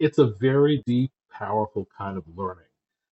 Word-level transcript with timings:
It's 0.00 0.18
a 0.18 0.26
very 0.26 0.82
deep, 0.86 1.12
powerful 1.30 1.88
kind 1.96 2.18
of 2.18 2.24
learning 2.36 2.64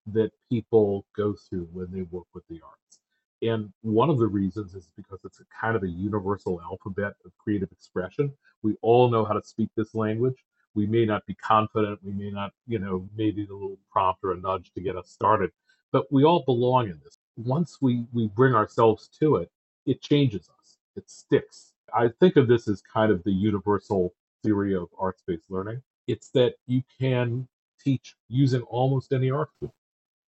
that 0.07 0.31
people 0.49 1.05
go 1.15 1.33
through 1.33 1.67
when 1.71 1.91
they 1.91 2.03
work 2.03 2.27
with 2.33 2.43
the 2.49 2.59
arts. 2.63 2.99
And 3.41 3.71
one 3.81 4.09
of 4.09 4.19
the 4.19 4.27
reasons 4.27 4.73
is 4.75 4.91
because 4.97 5.19
it's 5.23 5.39
a 5.39 5.45
kind 5.59 5.75
of 5.75 5.83
a 5.83 5.87
universal 5.89 6.61
alphabet 6.61 7.13
of 7.25 7.31
creative 7.37 7.71
expression. 7.71 8.31
We 8.63 8.75
all 8.81 9.09
know 9.09 9.25
how 9.25 9.33
to 9.33 9.43
speak 9.45 9.69
this 9.75 9.95
language. 9.95 10.45
We 10.75 10.85
may 10.85 11.05
not 11.05 11.25
be 11.25 11.35
confident, 11.35 11.99
we 12.03 12.13
may 12.13 12.31
not, 12.31 12.51
you 12.67 12.79
know, 12.79 13.07
maybe 13.15 13.45
a 13.45 13.53
little 13.53 13.77
prompt 13.91 14.23
or 14.23 14.31
a 14.33 14.37
nudge 14.37 14.71
to 14.73 14.81
get 14.81 14.97
us 14.97 15.09
started, 15.09 15.51
but 15.91 16.11
we 16.11 16.23
all 16.25 16.43
belong 16.45 16.89
in 16.89 16.99
this. 17.03 17.17
Once 17.37 17.77
we, 17.81 18.05
we 18.11 18.27
bring 18.27 18.55
ourselves 18.55 19.07
to 19.19 19.37
it, 19.37 19.51
it 19.85 20.01
changes 20.01 20.49
us, 20.59 20.77
it 20.95 21.09
sticks. 21.09 21.73
I 21.93 22.09
think 22.19 22.37
of 22.37 22.47
this 22.47 22.67
as 22.67 22.81
kind 22.81 23.11
of 23.11 23.23
the 23.23 23.31
universal 23.31 24.15
theory 24.43 24.75
of 24.75 24.87
arts 24.97 25.21
based 25.27 25.51
learning. 25.51 25.81
It's 26.05 26.29
that 26.31 26.55
you 26.67 26.83
can 26.99 27.47
teach 27.81 28.15
using 28.27 28.61
almost 28.63 29.13
any 29.13 29.31
art 29.31 29.49
form 29.57 29.71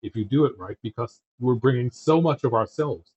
if 0.02 0.16
you 0.16 0.24
do 0.24 0.46
it 0.46 0.58
right 0.58 0.78
because 0.82 1.20
we're 1.38 1.56
bringing 1.56 1.92
so 1.92 2.22
much 2.22 2.46
of 2.46 2.54
ourselves. 2.54 3.12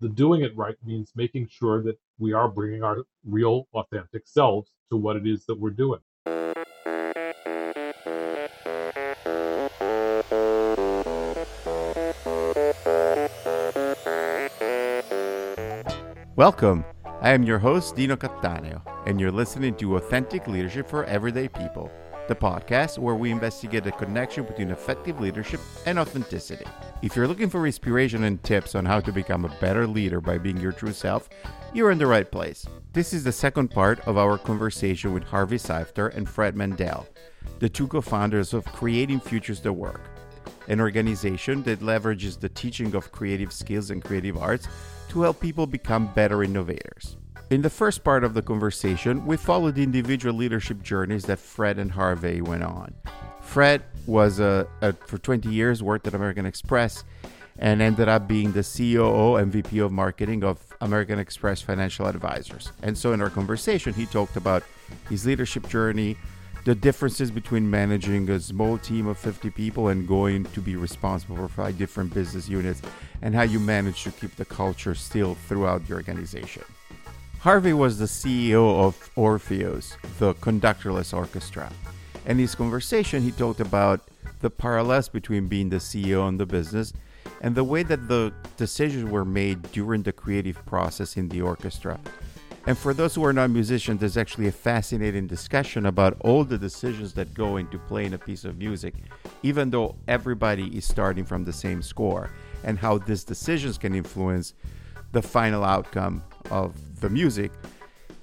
The 0.00 0.08
doing 0.08 0.40
it 0.42 0.56
right 0.56 0.76
means 0.86 1.12
making 1.14 1.48
sure 1.48 1.82
that 1.82 1.98
we 2.18 2.32
are 2.32 2.48
bringing 2.48 2.82
our 2.82 3.04
real, 3.26 3.68
authentic 3.74 4.26
selves 4.26 4.70
to 4.90 4.96
what 4.96 5.16
it 5.16 5.26
is 5.26 5.44
that 5.46 5.60
we're 5.60 5.68
doing. 5.68 6.00
Welcome. 16.36 16.84
I 17.20 17.30
am 17.32 17.42
your 17.42 17.58
host, 17.58 17.96
Dino 17.96 18.14
Cattaneo, 18.14 18.80
and 19.04 19.20
you're 19.20 19.32
listening 19.32 19.74
to 19.78 19.96
Authentic 19.96 20.46
Leadership 20.46 20.88
for 20.88 21.02
Everyday 21.06 21.48
People, 21.48 21.90
the 22.28 22.34
podcast 22.36 22.96
where 22.96 23.16
we 23.16 23.32
investigate 23.32 23.82
the 23.82 23.90
connection 23.90 24.44
between 24.44 24.70
effective 24.70 25.20
leadership 25.20 25.58
and 25.84 25.98
authenticity. 25.98 26.64
If 27.02 27.16
you're 27.16 27.26
looking 27.26 27.50
for 27.50 27.66
inspiration 27.66 28.22
and 28.22 28.40
tips 28.44 28.76
on 28.76 28.84
how 28.84 29.00
to 29.00 29.10
become 29.10 29.44
a 29.44 29.56
better 29.60 29.84
leader 29.84 30.20
by 30.20 30.38
being 30.38 30.58
your 30.58 30.70
true 30.70 30.92
self, 30.92 31.28
you're 31.74 31.90
in 31.90 31.98
the 31.98 32.06
right 32.06 32.30
place. 32.30 32.64
This 32.92 33.12
is 33.12 33.24
the 33.24 33.32
second 33.32 33.72
part 33.72 33.98
of 34.06 34.16
our 34.16 34.38
conversation 34.38 35.12
with 35.12 35.24
Harvey 35.24 35.58
Seifter 35.58 36.06
and 36.06 36.28
Fred 36.28 36.54
Mandel, 36.54 37.08
the 37.58 37.68
two 37.68 37.88
co 37.88 38.00
founders 38.00 38.54
of 38.54 38.64
Creating 38.66 39.18
Futures 39.18 39.60
That 39.62 39.72
Work, 39.72 40.02
an 40.68 40.80
organization 40.80 41.64
that 41.64 41.80
leverages 41.80 42.38
the 42.38 42.48
teaching 42.48 42.94
of 42.94 43.10
creative 43.10 43.52
skills 43.52 43.90
and 43.90 44.04
creative 44.04 44.36
arts 44.36 44.68
to 45.10 45.22
help 45.22 45.40
people 45.40 45.66
become 45.66 46.12
better 46.14 46.42
innovators. 46.42 47.16
In 47.50 47.62
the 47.62 47.70
first 47.70 48.04
part 48.04 48.24
of 48.24 48.34
the 48.34 48.42
conversation, 48.42 49.24
we 49.24 49.36
followed 49.36 49.74
the 49.74 49.82
individual 49.82 50.34
leadership 50.34 50.82
journeys 50.82 51.24
that 51.24 51.38
Fred 51.38 51.78
and 51.78 51.90
Harvey 51.92 52.42
went 52.42 52.62
on. 52.62 52.94
Fred 53.40 53.82
was 54.06 54.38
a, 54.38 54.66
a, 54.82 54.92
for 54.92 55.16
20 55.16 55.48
years 55.48 55.82
worked 55.82 56.06
at 56.06 56.14
American 56.14 56.44
Express 56.44 57.04
and 57.58 57.80
ended 57.80 58.08
up 58.08 58.28
being 58.28 58.52
the 58.52 58.62
COO 58.62 59.36
and 59.36 59.50
VP 59.50 59.78
of 59.78 59.90
marketing 59.90 60.44
of 60.44 60.60
American 60.80 61.18
Express 61.18 61.62
Financial 61.62 62.06
Advisors. 62.06 62.70
And 62.82 62.96
so 62.96 63.12
in 63.12 63.20
our 63.20 63.30
conversation, 63.30 63.94
he 63.94 64.06
talked 64.06 64.36
about 64.36 64.62
his 65.08 65.26
leadership 65.26 65.68
journey, 65.68 66.16
the 66.64 66.74
differences 66.74 67.30
between 67.30 67.70
managing 67.70 68.28
a 68.30 68.40
small 68.40 68.78
team 68.78 69.06
of 69.06 69.18
50 69.18 69.50
people 69.50 69.88
and 69.88 70.06
going 70.06 70.44
to 70.44 70.60
be 70.60 70.76
responsible 70.76 71.36
for 71.36 71.48
five 71.48 71.78
different 71.78 72.12
business 72.12 72.48
units, 72.48 72.82
and 73.22 73.34
how 73.34 73.42
you 73.42 73.58
manage 73.58 74.04
to 74.04 74.10
keep 74.10 74.36
the 74.36 74.44
culture 74.44 74.94
still 74.94 75.34
throughout 75.34 75.86
the 75.86 75.94
organization. 75.94 76.64
Harvey 77.40 77.72
was 77.72 77.98
the 77.98 78.04
CEO 78.04 78.80
of 78.80 79.10
Orpheus, 79.16 79.96
the 80.18 80.34
conductorless 80.34 81.16
orchestra. 81.16 81.72
In 82.26 82.38
his 82.38 82.54
conversation, 82.54 83.22
he 83.22 83.30
talked 83.30 83.60
about 83.60 84.08
the 84.40 84.50
parallels 84.50 85.08
between 85.08 85.46
being 85.46 85.70
the 85.70 85.76
CEO 85.76 86.28
and 86.28 86.38
the 86.38 86.46
business 86.46 86.92
and 87.40 87.54
the 87.54 87.64
way 87.64 87.82
that 87.84 88.08
the 88.08 88.32
decisions 88.56 89.08
were 89.08 89.24
made 89.24 89.62
during 89.72 90.02
the 90.02 90.12
creative 90.12 90.64
process 90.66 91.16
in 91.16 91.28
the 91.28 91.40
orchestra. 91.40 91.98
And 92.68 92.76
for 92.76 92.92
those 92.92 93.14
who 93.14 93.24
are 93.24 93.32
not 93.32 93.48
musicians, 93.48 93.98
there's 93.98 94.18
actually 94.18 94.46
a 94.46 94.52
fascinating 94.52 95.26
discussion 95.26 95.86
about 95.86 96.18
all 96.20 96.44
the 96.44 96.58
decisions 96.58 97.14
that 97.14 97.32
go 97.32 97.56
into 97.56 97.78
playing 97.78 98.12
a 98.12 98.18
piece 98.18 98.44
of 98.44 98.58
music, 98.58 98.92
even 99.42 99.70
though 99.70 99.96
everybody 100.06 100.76
is 100.76 100.84
starting 100.84 101.24
from 101.24 101.46
the 101.46 101.52
same 101.52 101.80
score, 101.80 102.28
and 102.64 102.78
how 102.78 102.98
these 102.98 103.24
decisions 103.24 103.78
can 103.78 103.94
influence 103.94 104.52
the 105.12 105.22
final 105.22 105.64
outcome 105.64 106.22
of 106.50 107.00
the 107.00 107.08
music. 107.08 107.52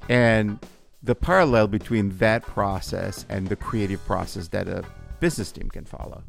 And 0.10 0.60
the 1.02 1.16
parallel 1.16 1.66
between 1.66 2.16
that 2.18 2.44
process 2.44 3.26
and 3.30 3.48
the 3.48 3.56
creative 3.56 4.06
process 4.06 4.48
that 4.50 4.68
a 4.68 4.84
business 5.20 5.52
team 5.52 5.72
can 5.72 5.86
follow. 5.86 6.22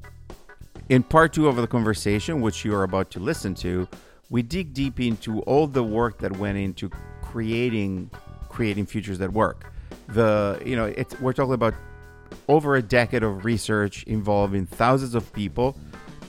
In 0.88 1.02
part 1.02 1.34
two 1.34 1.48
of 1.48 1.56
the 1.56 1.66
conversation, 1.66 2.40
which 2.40 2.64
you 2.64 2.74
are 2.74 2.84
about 2.84 3.10
to 3.10 3.20
listen 3.20 3.54
to, 3.56 3.86
we 4.30 4.40
dig 4.40 4.72
deep 4.72 5.00
into 5.00 5.40
all 5.42 5.66
the 5.66 5.84
work 5.84 6.16
that 6.18 6.34
went 6.38 6.56
into 6.56 6.90
creating 7.30 8.10
creating 8.48 8.86
futures 8.86 9.18
that 9.18 9.32
work. 9.32 9.72
The 10.08 10.60
you 10.64 10.76
know 10.76 10.86
it's 10.86 11.18
we're 11.20 11.32
talking 11.32 11.54
about 11.54 11.74
over 12.48 12.76
a 12.76 12.82
decade 12.82 13.22
of 13.22 13.44
research 13.44 14.04
involving 14.04 14.66
thousands 14.66 15.14
of 15.14 15.32
people 15.32 15.76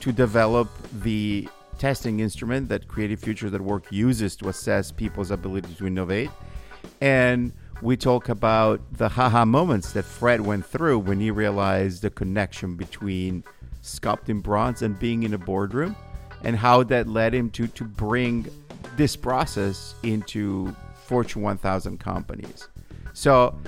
to 0.00 0.12
develop 0.12 0.68
the 1.02 1.48
testing 1.78 2.20
instrument 2.20 2.68
that 2.68 2.88
Creative 2.88 3.18
Futures 3.18 3.52
that 3.52 3.60
Work 3.60 3.90
uses 3.90 4.36
to 4.36 4.48
assess 4.48 4.90
people's 4.90 5.30
ability 5.30 5.74
to 5.74 5.86
innovate. 5.86 6.30
And 7.00 7.52
we 7.80 7.96
talk 7.96 8.28
about 8.28 8.80
the 8.92 9.08
haha 9.08 9.44
moments 9.44 9.92
that 9.92 10.04
Fred 10.04 10.40
went 10.40 10.66
through 10.66 10.98
when 11.00 11.20
he 11.20 11.30
realized 11.30 12.02
the 12.02 12.10
connection 12.10 12.76
between 12.76 13.44
sculpting 13.82 14.42
bronze 14.42 14.82
and 14.82 14.98
being 14.98 15.22
in 15.22 15.34
a 15.34 15.38
boardroom 15.38 15.94
and 16.42 16.56
how 16.56 16.82
that 16.84 17.06
led 17.06 17.34
him 17.34 17.50
to, 17.50 17.68
to 17.68 17.84
bring 17.84 18.46
this 18.96 19.14
process 19.14 19.94
into 20.02 20.74
Fortune 21.08 21.42
1000 21.42 21.98
companies. 21.98 22.68
So 23.14 23.58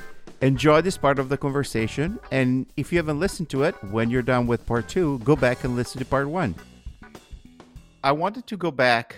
enjoy 0.43 0.83
this 0.83 0.97
part 0.97 1.19
of 1.19 1.28
the 1.28 1.37
conversation. 1.37 2.21
And 2.31 2.67
if 2.77 2.93
you 2.93 2.99
haven't 2.99 3.19
listened 3.19 3.49
to 3.51 3.65
it, 3.65 3.75
when 3.91 4.11
you're 4.11 4.23
done 4.23 4.47
with 4.47 4.65
part 4.67 4.89
two, 4.89 5.19
go 5.21 5.34
back 5.34 5.65
and 5.65 5.75
listen 5.75 5.99
to 5.99 6.05
part 6.05 6.28
one. 6.28 6.55
I 8.05 8.12
wanted 8.12 8.47
to 8.47 8.56
go 8.56 8.71
back 8.71 9.17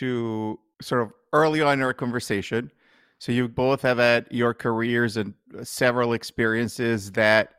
to 0.00 0.58
sort 0.82 1.02
of 1.02 1.12
early 1.32 1.62
on 1.62 1.74
in 1.74 1.82
our 1.82 1.94
conversation 1.94 2.70
so 3.20 3.32
you 3.32 3.48
both 3.48 3.82
have 3.82 3.98
had 3.98 4.26
your 4.30 4.54
careers 4.54 5.18
and 5.18 5.34
several 5.62 6.14
experiences 6.14 7.12
that 7.12 7.52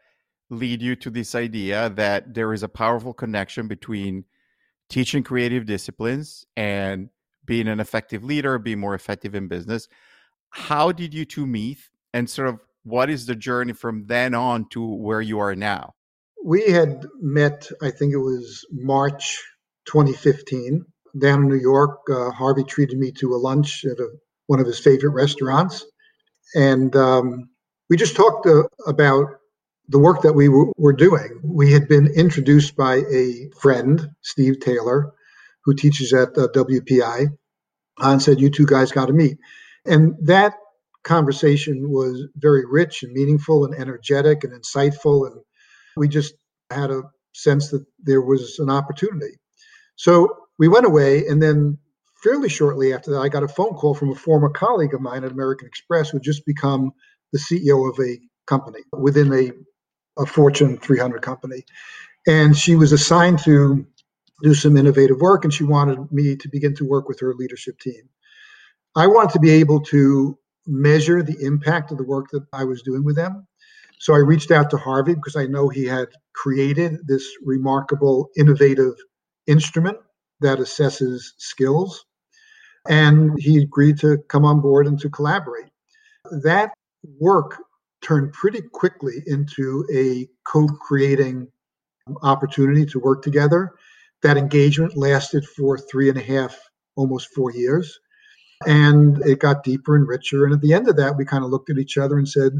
lead 0.49 0.81
you 0.81 0.95
to 0.95 1.11
this 1.11 1.35
idea 1.35 1.91
that 1.91 2.33
there 2.33 2.51
is 2.51 2.63
a 2.63 2.67
powerful 2.67 3.13
connection 3.13 3.67
between 3.67 4.25
teaching 4.89 5.23
creative 5.23 5.67
disciplines 5.67 6.47
and 6.57 7.09
being 7.51 7.67
an 7.67 7.81
effective 7.81 8.23
leader, 8.23 8.57
being 8.57 8.79
more 8.79 8.95
effective 8.95 9.35
in 9.35 9.49
business. 9.49 9.89
How 10.51 10.93
did 10.93 11.13
you 11.13 11.25
two 11.25 11.45
meet 11.45 11.79
and 12.13 12.29
sort 12.29 12.47
of 12.47 12.61
what 12.83 13.09
is 13.09 13.25
the 13.25 13.35
journey 13.35 13.73
from 13.73 14.05
then 14.05 14.33
on 14.33 14.69
to 14.69 14.81
where 14.81 15.19
you 15.19 15.37
are 15.39 15.53
now? 15.53 15.91
We 16.45 16.71
had 16.71 17.05
met, 17.19 17.69
I 17.81 17.91
think 17.91 18.13
it 18.13 18.19
was 18.19 18.65
March 18.71 19.37
2015, 19.83 20.85
down 21.19 21.41
in 21.41 21.49
New 21.49 21.59
York. 21.59 21.99
Uh, 22.09 22.31
Harvey 22.31 22.63
treated 22.63 22.97
me 22.97 23.11
to 23.19 23.35
a 23.35 23.43
lunch 23.49 23.83
at 23.83 23.99
a 23.99 24.07
one 24.47 24.61
of 24.61 24.65
his 24.65 24.79
favorite 24.79 25.11
restaurants. 25.11 25.85
And 26.55 26.95
um, 26.95 27.49
we 27.89 27.97
just 27.97 28.15
talked 28.15 28.47
uh, 28.47 28.63
about 28.87 29.25
the 29.89 29.99
work 29.99 30.21
that 30.21 30.35
we 30.35 30.47
w- 30.47 30.71
were 30.77 30.93
doing. 30.93 31.41
We 31.43 31.73
had 31.73 31.89
been 31.89 32.07
introduced 32.07 32.77
by 32.77 33.01
a 33.11 33.49
friend, 33.59 34.07
Steve 34.21 34.61
Taylor, 34.61 35.11
who 35.65 35.73
teaches 35.73 36.13
at 36.13 36.29
uh, 36.37 36.47
WPI, 36.55 37.27
and 37.99 38.21
said, 38.21 38.39
You 38.39 38.49
two 38.49 38.65
guys 38.65 38.91
got 38.91 39.07
to 39.07 39.13
meet. 39.13 39.37
And 39.85 40.15
that 40.21 40.55
conversation 41.03 41.89
was 41.89 42.27
very 42.35 42.63
rich 42.65 43.03
and 43.03 43.13
meaningful 43.13 43.65
and 43.65 43.73
energetic 43.73 44.43
and 44.43 44.53
insightful. 44.53 45.27
And 45.27 45.41
we 45.97 46.07
just 46.07 46.35
had 46.69 46.91
a 46.91 47.03
sense 47.33 47.69
that 47.71 47.85
there 47.99 48.21
was 48.21 48.59
an 48.59 48.69
opportunity. 48.69 49.37
So 49.95 50.29
we 50.59 50.67
went 50.67 50.85
away, 50.85 51.25
and 51.27 51.41
then 51.41 51.77
fairly 52.23 52.49
shortly 52.49 52.93
after 52.93 53.11
that, 53.11 53.19
I 53.19 53.29
got 53.29 53.43
a 53.43 53.47
phone 53.47 53.73
call 53.73 53.93
from 53.93 54.11
a 54.11 54.15
former 54.15 54.49
colleague 54.49 54.93
of 54.93 55.01
mine 55.01 55.23
at 55.23 55.31
American 55.31 55.67
Express 55.67 56.09
who 56.09 56.17
had 56.17 56.23
just 56.23 56.45
become 56.45 56.91
the 57.33 57.39
CEO 57.39 57.89
of 57.89 57.99
a 57.99 58.19
company 58.45 58.81
within 58.91 59.33
a, 59.33 59.51
a 60.21 60.25
Fortune 60.25 60.77
300 60.77 61.21
company. 61.21 61.65
And 62.27 62.55
she 62.55 62.75
was 62.75 62.91
assigned 62.91 63.39
to 63.39 63.85
do 64.41 64.53
some 64.53 64.77
innovative 64.77 65.19
work, 65.19 65.43
and 65.43 65.53
she 65.53 65.63
wanted 65.63 66.11
me 66.11 66.35
to 66.35 66.49
begin 66.49 66.75
to 66.75 66.87
work 66.87 67.07
with 67.07 67.19
her 67.19 67.33
leadership 67.33 67.79
team. 67.79 68.09
I 68.95 69.07
wanted 69.07 69.31
to 69.33 69.39
be 69.39 69.51
able 69.51 69.81
to 69.85 70.37
measure 70.67 71.23
the 71.23 71.37
impact 71.41 71.91
of 71.91 71.97
the 71.97 72.03
work 72.03 72.27
that 72.31 72.45
I 72.53 72.63
was 72.63 72.81
doing 72.81 73.03
with 73.03 73.15
them. 73.15 73.47
So 73.99 74.13
I 74.13 74.17
reached 74.17 74.51
out 74.51 74.69
to 74.71 74.77
Harvey 74.77 75.15
because 75.15 75.35
I 75.35 75.45
know 75.45 75.69
he 75.69 75.85
had 75.85 76.07
created 76.33 77.07
this 77.07 77.25
remarkable, 77.43 78.29
innovative 78.35 78.93
instrument 79.47 79.97
that 80.39 80.57
assesses 80.57 81.21
skills 81.37 82.03
and 82.87 83.39
he 83.39 83.59
agreed 83.59 83.99
to 83.99 84.17
come 84.27 84.45
on 84.45 84.61
board 84.61 84.87
and 84.87 84.99
to 84.99 85.09
collaborate. 85.09 85.69
That 86.43 86.71
work 87.19 87.57
turned 88.01 88.33
pretty 88.33 88.61
quickly 88.61 89.23
into 89.27 89.85
a 89.93 90.27
co 90.45 90.67
creating 90.67 91.47
opportunity 92.23 92.85
to 92.87 92.99
work 92.99 93.21
together. 93.21 93.73
That 94.23 94.37
engagement 94.37 94.95
lasted 94.95 95.45
for 95.45 95.77
three 95.77 96.09
and 96.09 96.17
a 96.17 96.21
half, 96.21 96.57
almost 96.95 97.29
four 97.33 97.51
years. 97.51 97.99
And 98.67 99.17
it 99.25 99.39
got 99.39 99.63
deeper 99.63 99.95
and 99.95 100.07
richer. 100.07 100.45
And 100.45 100.53
at 100.53 100.61
the 100.61 100.73
end 100.73 100.87
of 100.87 100.95
that, 100.97 101.17
we 101.17 101.25
kind 101.25 101.43
of 101.43 101.49
looked 101.49 101.71
at 101.71 101.79
each 101.79 101.97
other 101.97 102.17
and 102.17 102.29
said, 102.29 102.53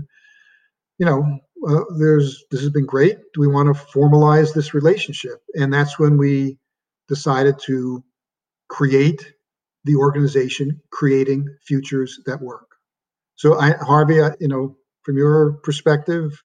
you 0.98 1.06
know, 1.06 1.40
uh, 1.68 1.84
there's 1.98 2.44
this 2.50 2.62
has 2.62 2.72
been 2.72 2.86
great. 2.86 3.18
Do 3.34 3.42
we 3.42 3.48
want 3.48 3.75
to 3.75 3.84
formalize 3.84 4.54
this 4.54 4.74
relationship? 4.74 5.44
And 5.54 5.72
that's 5.72 6.00
when 6.00 6.18
we 6.18 6.58
decided 7.08 7.60
to 7.66 8.04
create 8.69 9.34
the 9.84 9.96
organization, 9.96 10.81
creating 10.92 11.46
futures 11.66 12.19
that 12.25 12.42
work. 12.42 12.68
So, 13.36 13.60
I, 13.60 13.72
Harvey, 13.72 14.22
I, 14.22 14.31
you 14.40 14.48
know, 14.48 14.75
from 15.04 15.18
your 15.18 15.54
perspective, 15.63 16.42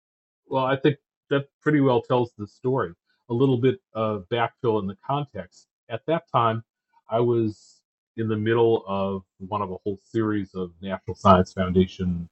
well, 0.47 0.65
I 0.65 0.77
think 0.77 0.97
that 1.31 1.47
pretty 1.63 1.81
well 1.81 2.03
tells 2.03 2.33
the 2.39 2.47
story. 2.47 2.93
A 3.28 3.34
little 3.34 3.58
bit 3.58 3.81
of 3.93 4.25
backfill 4.31 4.81
in 4.81 4.87
the 4.87 4.96
context. 5.05 5.67
At 5.88 6.02
that 6.06 6.25
time, 6.32 6.62
I 7.11 7.20
was 7.20 7.81
in 8.17 8.28
the 8.28 8.37
middle 8.37 8.84
of 8.87 9.25
one 9.38 9.62
of 9.62 9.70
a 9.70 9.76
whole 9.84 9.99
series 10.02 10.55
of 10.55 10.73
National 10.81 11.14
Science 11.14 11.52
Foundation 11.52 12.28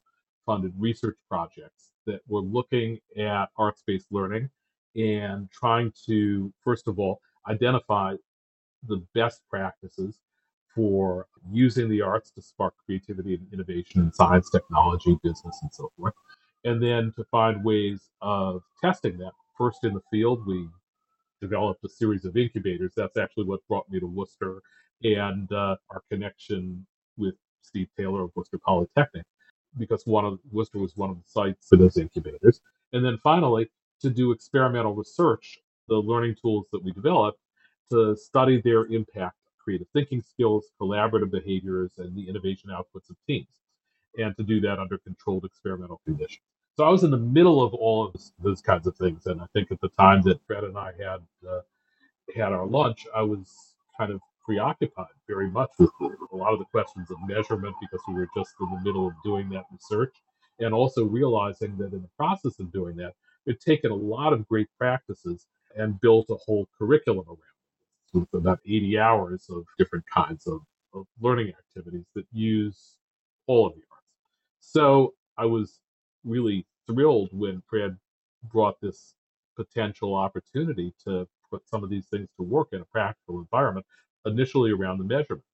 funded 0.47 0.73
research 0.79 1.17
projects 1.29 1.93
that 2.07 2.21
were 2.29 2.41
looking 2.41 2.99
at 3.19 3.47
arts 3.57 3.83
based 3.87 4.07
learning 4.11 4.49
and 4.97 5.51
trying 5.51 5.93
to, 6.07 6.53
first 6.63 6.87
of 6.87 6.99
all, 6.99 7.21
identify 7.49 8.15
the 8.87 9.03
best 9.15 9.41
practices 9.51 10.19
for 10.75 11.27
using 11.51 11.89
the 11.89 12.03
arts 12.03 12.31
to 12.31 12.43
spark 12.43 12.75
creativity 12.85 13.35
and 13.35 13.47
innovation 13.53 14.03
in 14.03 14.13
science, 14.13 14.51
technology, 14.51 15.17
business, 15.23 15.59
and 15.63 15.73
so 15.73 15.91
forth. 15.97 16.15
And 16.65 16.83
then 16.83 17.13
to 17.17 17.25
find 17.31 17.65
ways 17.65 18.11
of 18.21 18.63
testing 18.83 19.19
that. 19.19 19.33
First 19.57 19.85
in 19.85 19.95
the 19.95 20.03
field, 20.11 20.47
we 20.47 20.69
developed 21.47 21.85
a 21.85 21.89
series 22.01 22.25
of 22.25 22.37
incubators. 22.45 22.93
That's 22.97 23.19
actually 23.25 23.47
what 23.51 23.61
brought 23.69 23.89
me 23.93 24.01
to 24.01 24.07
Worcester 24.07 24.53
and 25.03 25.51
uh, 25.53 25.77
our 25.91 26.03
connection 26.11 26.87
with 27.17 27.35
Steve 27.63 27.89
Taylor 27.99 28.23
of 28.25 28.31
Worcester 28.35 28.59
Polytechnic, 28.59 29.27
because 29.79 30.03
one 30.07 30.25
of 30.25 30.39
Worcester 30.51 30.79
was 30.79 30.97
one 30.97 31.11
of 31.11 31.17
the 31.17 31.29
sites 31.37 31.69
for 31.69 31.77
those 31.77 31.99
incubators. 31.99 32.61
And 32.93 33.05
then 33.05 33.19
finally, 33.23 33.65
to 34.03 34.11
do 34.11 34.33
experimental 34.33 34.95
research, 34.95 35.59
the 35.89 35.97
learning 35.97 36.37
tools 36.41 36.67
that 36.73 36.83
we 36.83 36.93
developed 36.93 37.41
to 37.93 38.17
study 38.17 38.61
their 38.63 38.87
impact 38.87 39.37
creative 39.65 39.89
thinking 39.95 40.23
skills, 40.23 40.67
collaborative 40.81 41.31
behaviors, 41.31 41.93
and 41.99 42.15
the 42.15 42.29
innovation 42.29 42.71
outputs 42.71 43.09
of 43.11 43.17
teams, 43.27 43.49
and 44.19 44.37
to 44.37 44.43
do 44.43 44.61
that 44.61 44.79
under 44.79 44.99
controlled 44.99 45.45
experimental 45.45 46.01
conditions. 46.05 46.54
So 46.77 46.85
I 46.85 46.91
was 46.91 47.05
in 47.05 47.11
the 47.11 47.19
middle 47.19 47.63
of 47.63 47.75
all 47.75 48.07
of 48.07 48.15
this, 48.15 48.33
those 48.43 48.63
kinds 48.63 48.87
of 48.87 48.97
things, 48.97 49.27
and 49.27 49.41
I 49.41 49.47
think 49.53 49.73
at 49.73 49.81
the 49.81 49.91
time 49.91 50.23
that 50.23 50.41
Fred 50.47 50.65
and 50.65 50.79
I 50.79 50.93
had 50.99 51.21
uh, 51.49 51.61
had 52.35 52.53
our 52.53 52.67
lunch, 52.67 53.07
I 53.15 53.23
was 53.23 53.75
kind 53.99 54.13
of 54.13 54.21
preoccupied 54.45 55.07
very 55.29 55.51
much 55.51 55.71
with 55.79 55.91
a 56.33 56.37
lot 56.37 56.53
of 56.53 56.59
the 56.61 56.67
questions 56.67 57.11
of 57.11 57.19
measurement 57.27 57.77
because 57.81 58.01
we 58.09 58.15
were 58.15 58.29
just 58.37 58.53
in 58.61 58.71
the 58.71 58.81
middle 58.83 59.09
of 59.09 59.15
doing 59.25 59.49
that 59.51 59.65
research, 59.73 60.15
and 60.61 60.75
also 60.75 61.05
realizing 61.05 61.77
that 61.79 61.93
in 61.93 62.03
the 62.03 62.11
process 62.19 62.61
of 62.61 62.73
doing 62.73 62.97
that, 62.97 63.15
we'd 63.47 63.61
taken 63.61 63.91
a 63.91 63.95
lot 63.97 64.33
of 64.33 64.49
great 64.49 64.69
practices 64.79 65.47
and 65.77 66.01
built 66.01 66.27
a 66.31 66.37
whole 66.37 66.69
curriculum 66.79 67.27
around 67.29 67.39
with 68.15 68.35
about 68.35 68.61
80 68.67 68.99
hours 68.99 69.47
of 69.51 69.65
different 69.79 70.05
kinds 70.13 70.47
of, 70.47 70.61
of 70.95 71.07
learning 71.21 71.49
activities 71.51 72.07
that 72.15 72.27
use 72.33 72.97
all 73.47 73.67
of 73.67 73.75
the 73.75 73.83
arts. 73.93 74.07
So 74.61 75.15
I 75.39 75.47
was 75.47 75.81
really 76.25 76.67
thrilled 76.87 77.31
when 77.33 77.63
Fred 77.69 77.97
brought 78.53 78.81
this 78.81 79.15
potential 79.57 80.15
opportunity 80.15 80.93
to 81.05 81.27
put 81.51 81.69
some 81.69 81.85
of 81.85 81.91
these 81.91 82.07
things 82.07 82.29
to 82.37 82.43
work 82.43 82.69
in 82.73 82.81
a 82.81 82.85
practical 82.85 83.39
environment, 83.39 83.87
initially 84.27 84.73
around 84.73 84.99
the 84.99 85.05
measurement. 85.05 85.45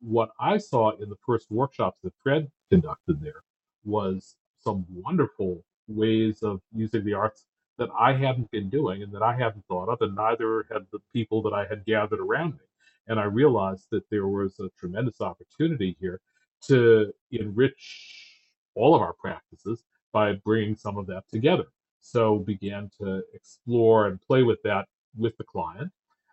What 0.00 0.30
I 0.38 0.58
saw 0.58 0.92
in 0.96 1.08
the 1.08 1.16
first 1.26 1.50
workshops 1.50 1.98
that 2.04 2.12
Fred 2.22 2.50
conducted 2.70 3.20
there 3.20 3.42
was 3.84 4.36
some 4.60 4.86
wonderful 4.92 5.64
ways 5.88 6.42
of 6.42 6.60
using 6.72 7.04
the 7.04 7.14
arts 7.14 7.46
that 7.78 7.88
I 7.98 8.12
hadn't 8.12 8.50
been 8.50 8.68
doing 8.68 9.02
and 9.02 9.12
that 9.12 9.22
I 9.22 9.32
hadn't 9.32 9.64
thought 9.66 9.88
of, 9.88 10.00
and 10.02 10.14
neither 10.14 10.66
had 10.70 10.86
the 10.92 10.98
people 11.12 11.42
that 11.42 11.52
I 11.52 11.64
had 11.66 11.84
gathered 11.84 12.20
around 12.20 12.52
me. 12.54 12.66
And 13.06 13.18
I 13.18 13.24
realized 13.24 13.86
that 13.90 14.08
there 14.10 14.28
was 14.28 14.60
a 14.60 14.68
tremendous 14.78 15.20
opportunity 15.20 15.96
here 15.98 16.20
to 16.66 17.12
enrich 17.30 18.26
all 18.74 18.94
of 18.94 19.00
our 19.00 19.14
practices 19.14 19.84
by 20.12 20.34
bringing 20.44 20.76
some 20.76 20.96
of 20.96 21.06
that 21.06 21.24
together. 21.30 21.64
So 22.00 22.38
began 22.38 22.90
to 23.00 23.22
explore 23.34 24.06
and 24.06 24.20
play 24.20 24.42
with 24.42 24.62
that 24.62 24.86
with 25.16 25.36
the 25.36 25.44
client, 25.44 25.90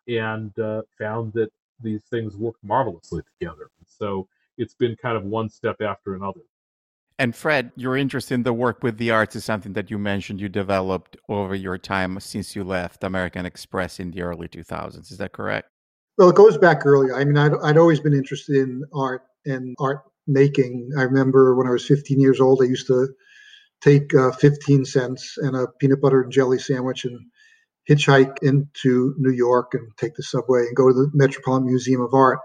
and 0.08 0.58
uh, 0.60 0.84
found 1.00 1.34
that 1.34 1.50
these 1.82 2.04
things 2.10 2.38
work 2.38 2.56
marvelously 2.64 3.22
together. 3.40 3.70
So 3.88 4.28
it's 4.58 4.74
been 4.74 4.96
kind 4.96 5.18
of 5.18 5.24
one 5.24 5.50
step 5.50 5.82
after 5.82 6.16
another. 6.16 6.42
And 7.18 7.34
Fred, 7.34 7.72
your 7.76 7.96
interest 7.96 8.32
in 8.32 8.44
the 8.44 8.52
work 8.52 8.84
with 8.84 8.98
the 8.98 9.12
arts 9.12 9.36
is 9.36 9.46
something 9.46 9.74
that 9.74 9.90
you 9.90 9.98
mentioned 9.98 10.42
you 10.42 10.50
developed 10.50 11.16
over 11.30 11.56
your 11.56 11.78
time 11.78 12.20
since 12.20 12.56
you 12.56 12.64
left 12.64 13.04
American 13.04 13.46
Express 13.46 14.00
in 14.00 14.12
the 14.12 14.22
early 14.22 14.50
2000s. 14.50 15.12
Is 15.12 15.18
that 15.18 15.32
correct? 15.32 15.70
Well, 16.18 16.30
it 16.30 16.36
goes 16.36 16.58
back 16.58 16.86
earlier. 16.86 17.16
I 17.16 17.24
mean, 17.24 17.38
I'd, 17.38 17.54
I'd 17.64 17.78
always 17.78 18.02
been 18.02 18.14
interested 18.14 18.58
in 18.58 18.84
art 18.94 19.24
and 19.46 19.76
art 19.80 20.02
making. 20.28 20.90
I 20.98 21.04
remember 21.04 21.56
when 21.56 21.68
I 21.68 21.72
was 21.72 21.86
15 21.86 22.20
years 22.20 22.42
old, 22.42 22.62
I 22.62 22.66
used 22.66 22.88
to 22.88 23.08
take 23.86 24.14
uh, 24.16 24.32
15 24.32 24.84
cents 24.86 25.36
and 25.38 25.56
a 25.56 25.68
peanut 25.80 26.02
butter 26.02 26.22
and 26.22 26.32
jelly 26.32 26.58
sandwich 26.58 27.06
and 27.06 27.20
hitchhike 27.90 28.38
into 28.42 29.14
New 29.20 29.32
York 29.32 29.74
and 29.76 29.92
take 29.98 30.16
the 30.16 30.24
subway 30.24 30.62
and 30.62 30.76
go 30.76 30.88
to 30.88 30.94
the 30.94 31.12
Metropolitan 31.14 31.68
Museum 31.68 32.02
of 32.02 32.14
Art 32.14 32.40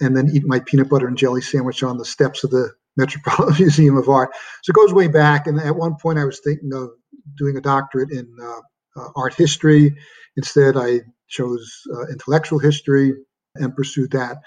and 0.00 0.16
then 0.16 0.28
eat 0.34 0.42
my 0.44 0.58
peanut 0.60 0.88
butter 0.88 1.06
and 1.06 1.16
jelly 1.16 1.40
sandwich 1.40 1.82
on 1.84 1.98
the 1.98 2.04
steps 2.04 2.42
of 2.42 2.50
the 2.50 2.70
Metropolitan 2.96 3.56
Museum 3.58 3.96
of 3.96 4.08
Art. 4.08 4.30
So 4.62 4.70
it 4.70 4.74
goes 4.74 4.92
way 4.92 5.06
back. 5.06 5.46
And 5.46 5.60
at 5.60 5.76
one 5.76 5.96
point, 6.00 6.18
I 6.18 6.24
was 6.24 6.40
thinking 6.40 6.72
of 6.74 6.90
doing 7.36 7.56
a 7.56 7.60
doctorate 7.60 8.10
in 8.10 8.26
uh, 8.42 9.00
uh, 9.00 9.08
art 9.14 9.34
history. 9.34 9.94
Instead, 10.36 10.76
I 10.76 11.00
chose 11.28 11.82
uh, 11.94 12.06
intellectual 12.08 12.58
history 12.58 13.12
and 13.54 13.76
pursued 13.76 14.12
that. 14.12 14.38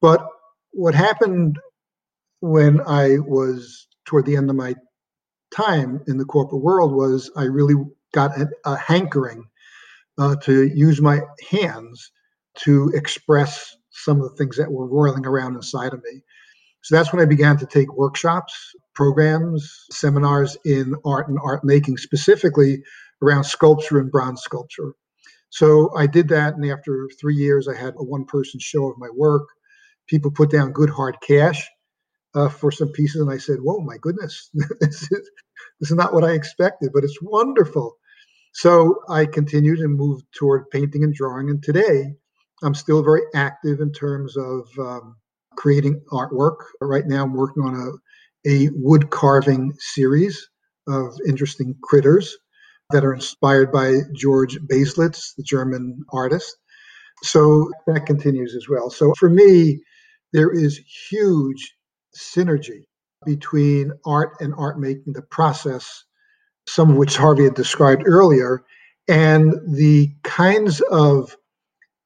But 0.00 0.26
what 0.72 0.94
happened 0.94 1.58
when 2.40 2.80
I 2.80 3.18
was 3.18 3.86
toward 4.06 4.26
the 4.26 4.36
end 4.36 4.50
of 4.50 4.56
my 4.56 4.74
time 5.54 6.00
in 6.06 6.18
the 6.18 6.24
corporate 6.24 6.62
world 6.62 6.94
was 6.94 7.30
I 7.36 7.44
really 7.44 7.74
got 8.12 8.36
a, 8.38 8.48
a 8.64 8.76
hankering 8.76 9.44
uh, 10.18 10.36
to 10.36 10.66
use 10.74 11.00
my 11.00 11.20
hands 11.50 12.10
to 12.60 12.90
express 12.94 13.76
some 13.90 14.20
of 14.20 14.30
the 14.30 14.36
things 14.36 14.56
that 14.56 14.70
were 14.70 14.86
roiling 14.86 15.26
around 15.26 15.54
inside 15.54 15.92
of 15.92 16.02
me. 16.04 16.22
So 16.82 16.96
that's 16.96 17.12
when 17.12 17.22
I 17.22 17.26
began 17.26 17.56
to 17.58 17.66
take 17.66 17.92
workshops, 17.94 18.54
programs, 18.94 19.86
seminars 19.90 20.56
in 20.64 20.94
art 21.04 21.28
and 21.28 21.38
art 21.42 21.64
making, 21.64 21.96
specifically 21.96 22.82
around 23.22 23.44
sculpture 23.44 23.98
and 23.98 24.10
bronze 24.10 24.42
sculpture. 24.42 24.94
So 25.50 25.94
I 25.96 26.06
did 26.06 26.28
that, 26.28 26.54
and 26.54 26.64
after 26.70 27.08
three 27.20 27.36
years, 27.36 27.68
I 27.68 27.76
had 27.76 27.94
a 27.98 28.04
one 28.04 28.24
person 28.24 28.58
show 28.58 28.86
of 28.86 28.98
my 28.98 29.08
work. 29.14 29.48
People 30.08 30.30
put 30.30 30.50
down 30.50 30.72
good 30.72 30.90
hard 30.90 31.16
cash 31.22 31.68
uh, 32.34 32.48
for 32.48 32.72
some 32.72 32.88
pieces, 32.88 33.20
and 33.20 33.30
I 33.30 33.38
said, 33.38 33.58
Whoa, 33.60 33.80
my 33.80 33.98
goodness, 34.00 34.50
this 35.82 35.90
is 35.90 35.96
not 35.96 36.14
what 36.14 36.22
I 36.22 36.30
expected, 36.30 36.92
but 36.94 37.02
it's 37.02 37.18
wonderful. 37.20 37.96
So 38.54 39.00
I 39.08 39.26
continued 39.26 39.80
and 39.80 39.98
moved 39.98 40.24
toward 40.32 40.70
painting 40.70 41.02
and 41.02 41.12
drawing, 41.12 41.50
and 41.50 41.60
today 41.60 42.14
I'm 42.62 42.74
still 42.74 43.02
very 43.02 43.22
active 43.34 43.80
in 43.80 43.92
terms 43.92 44.36
of 44.36 44.68
um, 44.78 45.16
creating 45.56 46.00
artwork. 46.12 46.58
Right 46.80 47.04
now, 47.08 47.24
I'm 47.24 47.34
working 47.34 47.64
on 47.64 47.74
a, 47.74 48.48
a 48.48 48.68
wood 48.74 49.10
carving 49.10 49.74
series 49.80 50.48
of 50.86 51.14
interesting 51.26 51.74
critters 51.82 52.36
that 52.90 53.04
are 53.04 53.14
inspired 53.14 53.72
by 53.72 54.02
George 54.14 54.60
Baselitz, 54.70 55.34
the 55.36 55.42
German 55.42 56.00
artist. 56.12 56.58
So 57.24 57.68
that 57.88 58.06
continues 58.06 58.54
as 58.54 58.68
well. 58.68 58.88
So 58.88 59.14
for 59.18 59.28
me, 59.28 59.80
there 60.32 60.52
is 60.52 60.80
huge 61.10 61.74
synergy 62.16 62.84
between 63.24 63.92
art 64.04 64.36
and 64.40 64.54
art 64.56 64.78
making, 64.78 65.12
the 65.12 65.22
process, 65.22 66.04
some 66.66 66.90
of 66.90 66.96
which 66.96 67.16
Harvey 67.16 67.44
had 67.44 67.54
described 67.54 68.02
earlier, 68.06 68.64
and 69.08 69.52
the 69.76 70.14
kinds 70.22 70.80
of 70.90 71.36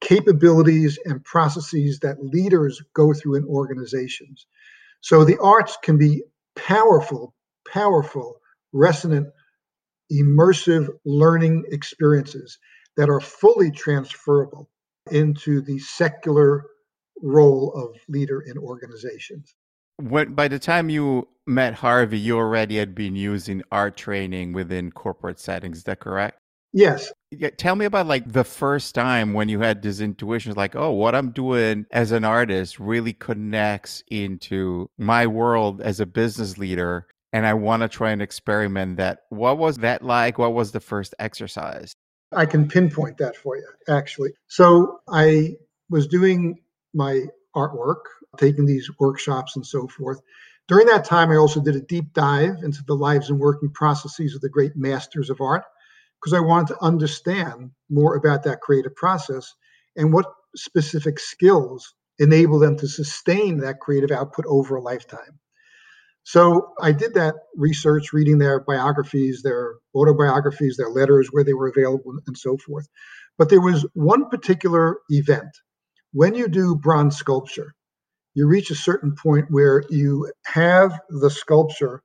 capabilities 0.01 0.99
and 1.05 1.23
processes 1.23 1.99
that 1.99 2.23
leaders 2.23 2.81
go 2.93 3.13
through 3.13 3.35
in 3.35 3.45
organizations. 3.45 4.45
So 5.01 5.23
the 5.23 5.37
arts 5.39 5.77
can 5.83 5.97
be 5.97 6.23
powerful, 6.55 7.33
powerful, 7.71 8.37
resonant, 8.73 9.27
immersive 10.11 10.89
learning 11.05 11.65
experiences 11.71 12.57
that 12.95 13.09
are 13.09 13.19
fully 13.19 13.71
transferable 13.71 14.69
into 15.11 15.61
the 15.61 15.79
secular 15.79 16.65
role 17.21 17.71
of 17.73 17.99
leader 18.07 18.41
in 18.41 18.57
organizations. 18.57 19.55
When 19.97 20.33
by 20.33 20.47
the 20.47 20.59
time 20.59 20.89
you 20.89 21.27
met 21.45 21.75
Harvey, 21.75 22.19
you 22.19 22.37
already 22.37 22.77
had 22.77 22.95
been 22.95 23.15
using 23.15 23.63
art 23.71 23.97
training 23.97 24.53
within 24.53 24.91
corporate 24.91 25.39
settings. 25.39 25.79
Is 25.79 25.83
that 25.85 25.99
correct? 25.99 26.39
Yes. 26.73 27.11
Yeah, 27.31 27.49
tell 27.49 27.75
me 27.75 27.85
about 27.85 28.07
like 28.07 28.31
the 28.31 28.43
first 28.43 28.93
time 28.93 29.33
when 29.33 29.49
you 29.49 29.59
had 29.61 29.81
this 29.81 29.99
intuition, 29.99 30.53
like, 30.53 30.75
oh, 30.75 30.91
what 30.91 31.15
I'm 31.15 31.31
doing 31.31 31.85
as 31.91 32.11
an 32.11 32.23
artist 32.23 32.79
really 32.79 33.13
connects 33.13 34.03
into 34.09 34.89
my 34.97 35.27
world 35.27 35.81
as 35.81 35.99
a 35.99 36.05
business 36.05 36.57
leader, 36.57 37.07
and 37.33 37.45
I 37.45 37.53
want 37.53 37.81
to 37.81 37.87
try 37.89 38.11
and 38.11 38.21
experiment 38.21 38.97
that. 38.97 39.19
What 39.29 39.57
was 39.57 39.77
that 39.77 40.03
like? 40.03 40.37
What 40.37 40.53
was 40.53 40.71
the 40.71 40.79
first 40.79 41.15
exercise? 41.19 41.93
I 42.33 42.45
can 42.45 42.67
pinpoint 42.67 43.17
that 43.17 43.35
for 43.37 43.55
you, 43.55 43.67
actually. 43.87 44.31
So 44.47 44.99
I 45.09 45.55
was 45.89 46.07
doing 46.07 46.59
my 46.93 47.25
artwork, 47.55 48.03
taking 48.37 48.65
these 48.65 48.89
workshops 48.99 49.55
and 49.55 49.65
so 49.65 49.87
forth. 49.87 50.21
During 50.67 50.87
that 50.87 51.05
time, 51.05 51.31
I 51.31 51.37
also 51.37 51.61
did 51.61 51.75
a 51.75 51.81
deep 51.81 52.13
dive 52.13 52.57
into 52.63 52.83
the 52.85 52.95
lives 52.95 53.29
and 53.29 53.39
working 53.39 53.71
processes 53.71 54.35
of 54.35 54.41
the 54.41 54.49
great 54.49 54.75
masters 54.75 55.29
of 55.29 55.39
art 55.41 55.63
because 56.19 56.33
I 56.33 56.41
wanted 56.41 56.73
to 56.73 56.83
understand 56.83 57.71
more 57.89 58.15
about 58.15 58.43
that 58.43 58.61
creative 58.61 58.95
process 58.95 59.53
and 59.95 60.11
what 60.11 60.33
specific 60.55 61.19
skills 61.19 61.93
enable 62.19 62.59
them 62.59 62.77
to 62.77 62.87
sustain 62.87 63.59
that 63.59 63.79
creative 63.79 64.11
output 64.11 64.45
over 64.47 64.75
a 64.75 64.81
lifetime. 64.81 65.39
So 66.23 66.73
I 66.81 66.91
did 66.91 67.13
that 67.13 67.35
research, 67.55 68.11
reading 68.11 68.37
their 68.37 68.59
biographies, 68.59 69.43
their 69.43 69.75
autobiographies, 69.95 70.75
their 70.75 70.89
letters, 70.89 71.29
where 71.31 71.45
they 71.45 71.53
were 71.53 71.69
available, 71.69 72.19
and 72.27 72.37
so 72.37 72.57
forth. 72.57 72.89
But 73.37 73.49
there 73.49 73.61
was 73.61 73.85
one 73.93 74.29
particular 74.29 74.97
event. 75.09 75.47
When 76.11 76.35
you 76.35 76.49
do 76.49 76.75
bronze 76.75 77.15
sculpture, 77.15 77.75
you 78.37 78.45
reach 78.45 78.69
a 78.69 78.75
certain 78.75 79.15
point 79.15 79.47
where 79.49 79.83
you 79.89 80.31
have 80.45 80.99
the 81.09 81.29
sculpture 81.29 82.03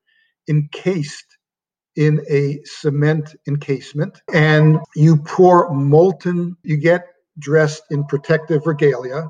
encased 0.48 1.36
in 1.94 2.24
a 2.30 2.58
cement 2.64 3.36
encasement 3.46 4.18
and 4.32 4.78
you 4.96 5.18
pour 5.18 5.70
molten, 5.74 6.56
you 6.62 6.78
get 6.78 7.04
dressed 7.38 7.82
in 7.90 8.02
protective 8.06 8.66
regalia 8.66 9.28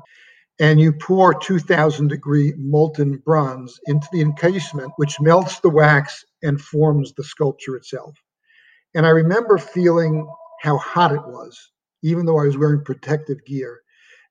and 0.61 0.79
you 0.79 0.93
pour 0.93 1.33
2000 1.33 2.07
degree 2.07 2.53
molten 2.57 3.17
bronze 3.17 3.81
into 3.87 4.07
the 4.13 4.21
encasement, 4.21 4.93
which 4.95 5.19
melts 5.19 5.59
the 5.59 5.69
wax 5.69 6.23
and 6.41 6.61
forms 6.61 7.11
the 7.17 7.23
sculpture 7.25 7.75
itself. 7.75 8.15
And 8.95 9.05
I 9.05 9.09
remember 9.09 9.57
feeling 9.57 10.25
how 10.61 10.77
hot 10.77 11.11
it 11.11 11.27
was, 11.27 11.71
even 12.01 12.25
though 12.25 12.39
I 12.39 12.45
was 12.45 12.57
wearing 12.57 12.85
protective 12.85 13.43
gear, 13.45 13.81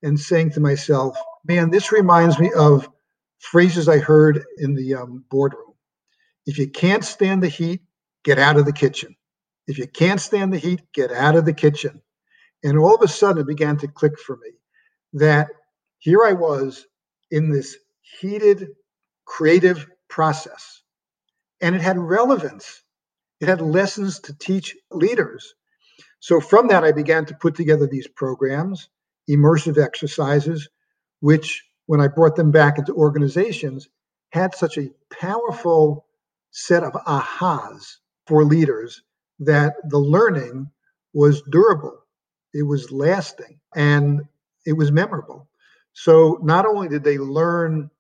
and 0.03 0.19
saying 0.19 0.53
to 0.53 0.61
myself, 0.61 1.19
man, 1.45 1.71
this 1.71 1.93
reminds 1.93 2.39
me 2.39 2.51
of 2.57 2.89
phrases 3.39 3.89
I 3.89 3.99
heard 3.99 4.45
in 4.59 4.75
the 4.75 4.95
um, 4.95 5.25
boardroom. 5.31 5.75
If 6.47 6.59
you 6.59 6.69
can't 6.69 7.05
stand 7.05 7.43
the 7.43 7.49
heat, 7.49 7.83
get 8.25 8.39
out 8.39 8.57
of 8.57 8.67
the 8.67 8.73
kitchen. 8.73 9.17
If 9.67 9.79
you 9.79 9.87
can't 9.87 10.21
stand 10.21 10.53
the 10.53 10.59
heat, 10.59 10.81
get 10.93 11.13
out 11.13 11.37
of 11.37 11.45
the 11.45 11.53
kitchen. 11.53 12.03
And 12.65 12.79
all 12.79 12.95
of 12.95 13.03
a 13.03 13.09
sudden, 13.09 13.43
it 13.43 13.47
began 13.47 13.77
to 13.79 13.89
click 13.89 14.19
for 14.19 14.37
me 14.37 14.51
that 15.15 15.49
here 15.99 16.25
I 16.25 16.33
was 16.33 16.87
in 17.31 17.51
this 17.51 17.77
heated 18.01 18.69
creative 19.25 19.87
process, 20.09 20.83
and 21.61 21.75
it 21.75 21.81
had 21.81 21.99
relevance. 21.99 22.83
It 23.41 23.49
had 23.49 23.61
lessons 23.61 24.21
to 24.21 24.37
teach 24.39 24.77
leaders. 24.91 25.55
So 26.21 26.41
from 26.41 26.69
that, 26.69 26.85
I 26.85 26.93
began 26.93 27.25
to 27.27 27.35
put 27.35 27.55
together 27.55 27.87
these 27.87 28.07
programs, 28.07 28.89
immersive 29.29 29.83
exercises, 29.83 30.69
which, 31.23 31.65
when 31.87 32.01
I 32.01 32.09
brought 32.09 32.35
them 32.35 32.51
back 32.51 32.79
into 32.79 32.93
organizations, 32.93 33.89
had 34.33 34.57
such 34.57 34.77
a 34.77 34.91
powerful 35.09 36.05
set 36.51 36.83
of 36.83 36.95
ahas 36.95 37.99
for 38.27 38.45
leaders 38.45 39.03
that 39.39 39.75
the 39.89 39.99
learning 39.99 40.71
was 41.15 41.41
durable, 41.43 41.99
it 42.53 42.65
was 42.65 42.91
lasting, 42.91 43.61
and 43.75 44.23
it 44.67 44.73
was 44.73 44.91
memorable. 44.91 45.49
So 45.93 46.41
not 46.43 46.67
only 46.67 46.89
did 46.89 47.05
they 47.05 47.19
learn 47.19 47.91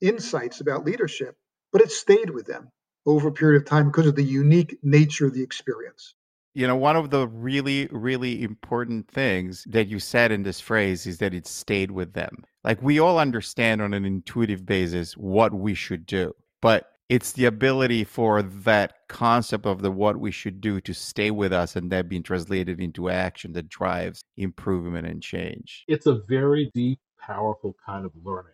insights 0.00 0.62
about 0.62 0.86
leadership, 0.86 1.36
but 1.72 1.82
it 1.82 1.90
stayed 1.90 2.30
with 2.30 2.46
them 2.46 2.70
over 3.04 3.28
a 3.28 3.32
period 3.32 3.60
of 3.60 3.68
time 3.68 3.88
because 3.88 4.06
of 4.06 4.16
the 4.16 4.24
unique 4.24 4.78
nature 4.82 5.26
of 5.26 5.34
the 5.34 5.42
experience. 5.42 6.14
You 6.54 6.66
know, 6.66 6.76
one 6.76 6.96
of 6.96 7.10
the 7.10 7.28
really, 7.28 7.88
really 7.90 8.42
important 8.42 9.08
things 9.08 9.64
that 9.68 9.88
you 9.88 9.98
said 9.98 10.32
in 10.32 10.42
this 10.42 10.60
phrase 10.60 11.06
is 11.06 11.18
that 11.18 11.34
it 11.34 11.46
stayed 11.46 11.90
with 11.90 12.14
them. 12.14 12.44
Like 12.64 12.80
we 12.82 13.00
all 13.00 13.18
understand 13.18 13.82
on 13.82 13.92
an 13.94 14.04
intuitive 14.04 14.64
basis 14.64 15.16
what 15.16 15.52
we 15.52 15.74
should 15.74 16.06
do, 16.06 16.34
but 16.60 16.88
it's 17.08 17.32
the 17.32 17.44
ability 17.44 18.04
for 18.04 18.42
that 18.42 18.94
concept 19.08 19.66
of 19.66 19.82
the 19.82 19.90
what 19.90 20.16
we 20.16 20.30
should 20.30 20.60
do 20.60 20.80
to 20.80 20.94
stay 20.94 21.30
with 21.30 21.52
us 21.52 21.76
and 21.76 21.90
that 21.92 22.08
being 22.08 22.22
translated 22.22 22.80
into 22.80 23.10
action 23.10 23.52
that 23.52 23.68
drives 23.68 24.22
improvement 24.36 25.06
and 25.06 25.22
change. 25.22 25.84
It's 25.88 26.06
a 26.06 26.14
very 26.28 26.70
deep 26.72 27.00
powerful 27.20 27.76
kind 27.84 28.06
of 28.06 28.12
learning 28.24 28.52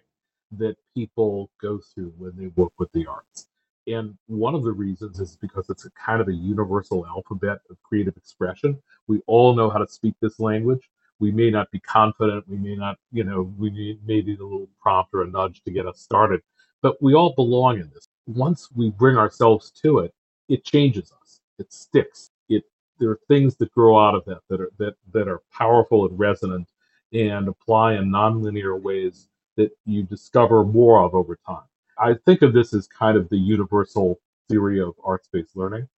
that 0.53 0.77
people 0.95 1.51
go 1.61 1.79
through 1.79 2.13
when 2.17 2.33
they 2.37 2.49
work 2.57 2.73
with 2.79 2.91
the 2.93 3.07
arts. 3.07 3.47
And 3.87 4.17
one 4.27 4.55
of 4.55 4.65
the 4.65 4.73
reasons 4.73 5.21
is 5.21 5.37
because 5.37 5.71
it's 5.71 5.87
a 5.87 5.91
kind 5.91 6.21
of 6.21 6.29
a 6.29 6.35
universal 6.35 7.07
alphabet 7.07 7.59
of 7.71 7.77
creative 7.83 8.17
expression. 8.17 8.79
We 9.07 9.23
all 9.27 9.55
know 9.55 9.71
how 9.71 9.79
to 9.79 9.89
speak 9.89 10.15
this 10.21 10.41
language. 10.41 10.91
We 11.21 11.31
may 11.31 11.51
not 11.51 11.71
be 11.71 11.81
confident. 11.81 12.49
We 12.49 12.57
may 12.57 12.77
not, 12.77 12.99
you 13.13 13.25
know, 13.25 13.53
we 13.59 13.71
need, 13.71 14.07
may 14.07 14.23
need 14.23 14.41
a 14.41 14.45
little 14.45 14.69
prompt 14.81 15.11
or 15.15 15.23
a 15.23 15.27
nudge 15.27 15.63
to 15.65 15.71
get 15.71 15.87
us 15.87 16.01
started. 16.01 16.41
But 16.83 17.03
we 17.03 17.15
all 17.15 17.35
belong 17.35 17.81
in 17.81 17.91
this. 17.93 18.09
Once 18.27 18.69
we 18.75 18.91
bring 18.91 19.17
ourselves 19.17 19.71
to 19.83 19.99
it, 20.01 20.15
it 20.49 20.65
changes 20.65 21.13
us. 21.21 21.41
It 21.59 21.73
sticks. 21.73 22.31
It 22.49 22.65
there 22.99 23.11
are 23.11 23.21
things 23.29 23.57
that 23.57 23.73
grow 23.73 23.99
out 23.99 24.15
of 24.15 24.25
that 24.27 24.41
that 24.49 24.61
are 24.61 24.71
that 24.79 24.95
that 25.13 25.29
are 25.29 25.43
powerful 25.53 26.07
and 26.07 26.19
resonant 26.19 26.69
and 27.13 27.49
apply 27.49 27.95
in 27.95 28.11
nonlinear 28.11 28.81
ways 28.81 29.29
that 29.57 29.71
you 29.87 30.05
discover 30.05 30.65
more 30.65 31.03
of 31.03 31.15
over 31.15 31.37
time. 31.47 31.65
I 31.99 32.15
think 32.27 32.43
of 32.43 32.53
this 32.53 32.75
as 32.75 32.87
kind 32.87 33.17
of 33.17 33.29
the 33.29 33.37
universal 33.39 34.21
theory 34.49 34.81
of 34.81 34.95
arts 35.05 35.29
based 35.33 35.57
learning. 35.57 35.89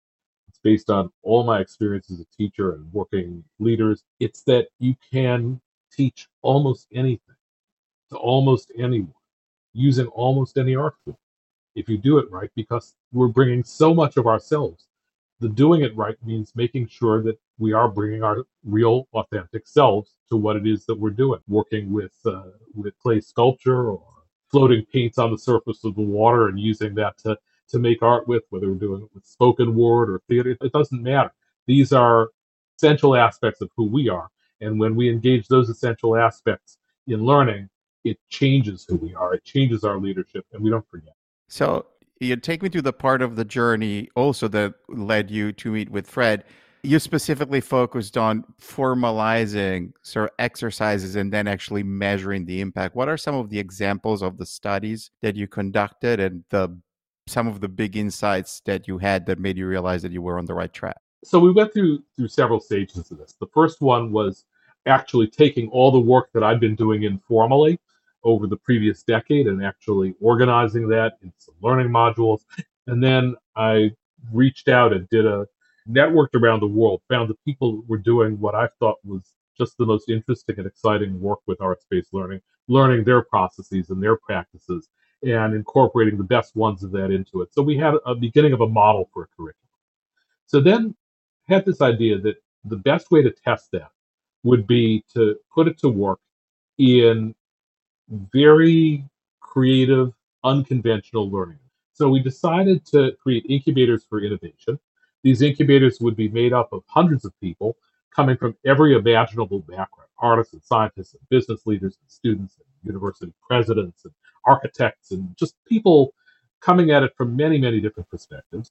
Based 0.62 0.90
on 0.90 1.11
all 1.23 1.45
my 1.45 1.61
experience 1.61 2.11
as 2.11 2.21
a 2.21 2.26
teacher 2.37 2.73
and 2.75 2.93
working 2.93 3.45
leaders. 3.59 4.05
It's 4.19 4.43
that 4.43 4.69
you 4.79 4.95
can 5.12 5.61
teach 5.93 6.29
almost 6.43 6.87
anything 6.93 7.37
to 8.11 8.17
almost 8.17 8.73
anyone 8.79 9.14
using 9.73 10.07
almost 10.09 10.59
any 10.59 10.76
art 10.76 10.95
form 11.05 11.17
if 11.75 11.88
you 11.88 11.99
do 11.99 12.19
it 12.19 12.31
right, 12.31 12.50
because 12.57 12.95
we're 13.12 13.29
bringing 13.29 13.64
so 13.64 13.95
much 13.95 14.17
of 14.17 14.26
ourselves 14.26 14.87
the 15.40 15.49
doing 15.49 15.81
it 15.81 15.97
right 15.97 16.17
means 16.25 16.52
making 16.55 16.87
sure 16.87 17.23
that 17.23 17.38
we 17.59 17.73
are 17.73 17.88
bringing 17.88 18.23
our 18.23 18.45
real 18.64 19.09
authentic 19.14 19.67
selves 19.67 20.17
to 20.29 20.37
what 20.37 20.57
it 20.57 20.67
is 20.67 20.85
that 20.85 20.99
we're 20.99 21.11
doing 21.11 21.40
working 21.49 21.90
with 21.90 22.12
uh, 22.26 22.43
with 22.75 22.99
clay 22.99 23.21
sculpture 23.21 23.90
or 23.90 24.02
floating 24.50 24.85
paints 24.93 25.19
on 25.19 25.31
the 25.31 25.38
surface 25.38 25.85
of 25.85 25.95
the 25.95 26.02
water 26.02 26.49
and 26.49 26.61
using 26.61 26.95
that 26.95 27.17
to 27.19 27.38
to 27.71 27.79
make 27.79 28.03
art 28.03 28.27
with 28.29 28.43
whether 28.50 28.69
we're 28.69 28.75
doing 28.75 29.03
it 29.03 29.09
with 29.15 29.25
spoken 29.25 29.75
word 29.75 30.11
or 30.11 30.21
theater 30.29 30.57
it 30.61 30.73
doesn't 30.73 31.03
matter 31.03 31.33
these 31.67 31.93
are 31.93 32.31
essential 32.77 33.17
aspects 33.17 33.61
of 33.61 33.71
who 33.77 33.85
we 33.85 34.09
are 34.09 34.29
and 34.61 34.79
when 34.79 34.95
we 34.95 35.09
engage 35.09 35.49
those 35.49 35.69
essential 35.69 36.17
aspects 36.17 36.79
in 37.07 37.25
learning 37.25 37.69
it 38.05 38.19
changes 38.29 38.85
who 38.89 38.97
we 38.97 39.15
are 39.15 39.35
it 39.35 39.45
changes 39.45 39.85
our 39.85 39.99
leadership 39.99 40.45
and 40.53 40.62
we 40.62 40.71
don't 40.71 40.89
forget 40.89 41.15
so 41.49 41.87
you 42.21 42.37
take 42.37 42.62
me 42.62 42.69
through 42.69 42.83
the 42.83 42.93
part 42.93 43.23
of 43.23 43.37
the 43.37 43.45
journey 43.45 44.09
also 44.15 44.47
that 44.49 44.75
led 44.89 45.31
you 45.31 45.53
to 45.53 45.73
meet 45.73 45.91
with 45.91 46.07
Fred. 46.07 46.45
You 46.83 46.99
specifically 46.99 47.61
focused 47.61 48.17
on 48.17 48.45
formalizing 48.61 49.93
sort 50.03 50.31
of 50.31 50.35
exercises 50.39 51.17
and 51.17 51.33
then 51.33 51.49
actually 51.49 51.83
measuring 51.83 52.45
the 52.45 52.61
impact. 52.61 52.95
What 52.95 53.09
are 53.09 53.17
some 53.17 53.35
of 53.35 53.50
the 53.50 53.59
examples 53.59 54.23
of 54.23 54.39
the 54.39 54.47
studies 54.47 55.11
that 55.23 55.37
you 55.37 55.47
conducted 55.47 56.21
and 56.21 56.45
the 56.50 56.79
some 57.30 57.46
of 57.46 57.60
the 57.60 57.68
big 57.68 57.96
insights 57.96 58.60
that 58.66 58.88
you 58.88 58.99
had 58.99 59.26
that 59.26 59.38
made 59.38 59.56
you 59.56 59.66
realize 59.66 60.02
that 60.02 60.12
you 60.12 60.20
were 60.20 60.38
on 60.38 60.46
the 60.46 60.54
right 60.54 60.72
track? 60.72 60.99
So 61.25 61.38
we 61.38 61.52
went 61.52 61.72
through 61.72 62.02
through 62.16 62.28
several 62.28 62.60
stages 62.60 63.10
of 63.10 63.18
this. 63.18 63.37
The 63.38 63.46
first 63.49 63.80
one 63.80 64.10
was 64.10 64.44
actually 64.87 65.28
taking 65.28 65.68
all 65.68 65.90
the 65.90 66.00
work 66.00 66.30
that 66.32 66.42
I'd 66.42 66.60
been 66.60 66.75
doing 66.75 67.02
informally 67.02 67.78
over 68.25 68.46
the 68.46 68.56
previous 68.56 69.02
decade 69.02 69.46
and 69.46 69.64
actually 69.64 70.14
organizing 70.20 70.88
that 70.88 71.18
in 71.22 71.32
some 71.38 71.54
learning 71.62 71.88
modules. 71.88 72.40
And 72.87 73.02
then 73.02 73.37
I 73.56 73.92
reached 74.32 74.68
out 74.68 74.92
and 74.92 75.08
did 75.10 75.26
a 75.26 75.46
networked 75.88 76.34
around 76.34 76.60
the 76.60 76.66
world, 76.66 77.02
found 77.08 77.28
the 77.28 77.37
people 77.44 77.82
were 77.87 77.99
doing 77.99 78.38
what 78.40 78.54
I 78.54 78.68
thought 78.78 78.96
was 79.04 79.34
just 79.56 79.76
the 79.78 79.87
most 79.87 80.08
interesting 80.08 80.56
and 80.58 80.66
exciting 80.66 81.20
work 81.20 81.40
with 81.46 81.60
arts 81.60 81.84
based 81.90 82.14
learning, 82.14 82.40
learning 82.68 83.04
their 83.04 83.22
processes 83.22 83.90
and 83.90 84.02
their 84.02 84.16
practices 84.16 84.88
and 85.23 85.55
incorporating 85.55 86.17
the 86.17 86.25
best 86.25 86.57
ones 86.57 86.83
of 86.83 86.91
that 86.93 87.11
into 87.11 87.43
it. 87.43 87.53
So 87.53 87.62
we 87.62 87.77
had 87.77 87.95
a 88.07 88.15
beginning 88.15 88.53
of 88.53 88.61
a 88.61 88.69
model 88.69 89.09
for 89.12 89.25
a 89.25 89.27
curriculum. 89.37 89.57
So 90.47 90.61
then 90.61 90.95
had 91.49 91.65
this 91.65 91.81
idea 91.81 92.19
that 92.21 92.37
the 92.65 92.77
best 92.77 93.11
way 93.11 93.23
to 93.23 93.31
test 93.31 93.71
that 93.73 93.91
would 94.43 94.67
be 94.67 95.05
to 95.15 95.37
put 95.53 95.69
it 95.69 95.79
to 95.79 95.89
work 95.89 96.21
in 96.79 97.35
very 98.33 99.05
creative 99.41 100.12
unconventional 100.45 101.31
learning. 101.31 101.59
So 101.93 102.09
we 102.09 102.21
decided 102.21 102.87
to 102.87 103.12
create 103.23 103.45
incubators 103.49 104.05
for 104.09 104.21
innovation. 104.21 104.79
These 105.23 105.43
incubators 105.43 106.00
would 106.00 106.17
be 106.17 106.29
made 106.29 106.53
up 106.53 106.73
of 106.73 106.83
hundreds 106.87 107.25
of 107.25 107.39
people 107.41 107.77
coming 108.15 108.37
from 108.37 108.57
every 108.65 108.95
imaginable 108.95 109.61
background 109.61 110.09
artists 110.19 110.55
and 110.55 110.62
scientists 110.62 111.15
and 111.15 111.29
business 111.29 111.67
leaders 111.67 111.99
and 112.00 112.11
students 112.11 112.57
and 112.57 112.67
university 112.84 113.32
presidents 113.46 114.04
and 114.04 114.12
architects 114.46 115.10
and 115.12 115.37
just 115.37 115.54
people 115.66 116.14
coming 116.60 116.90
at 116.90 117.02
it 117.02 117.12
from 117.16 117.37
many, 117.37 117.58
many 117.58 117.80
different 117.80 118.08
perspectives 118.08 118.70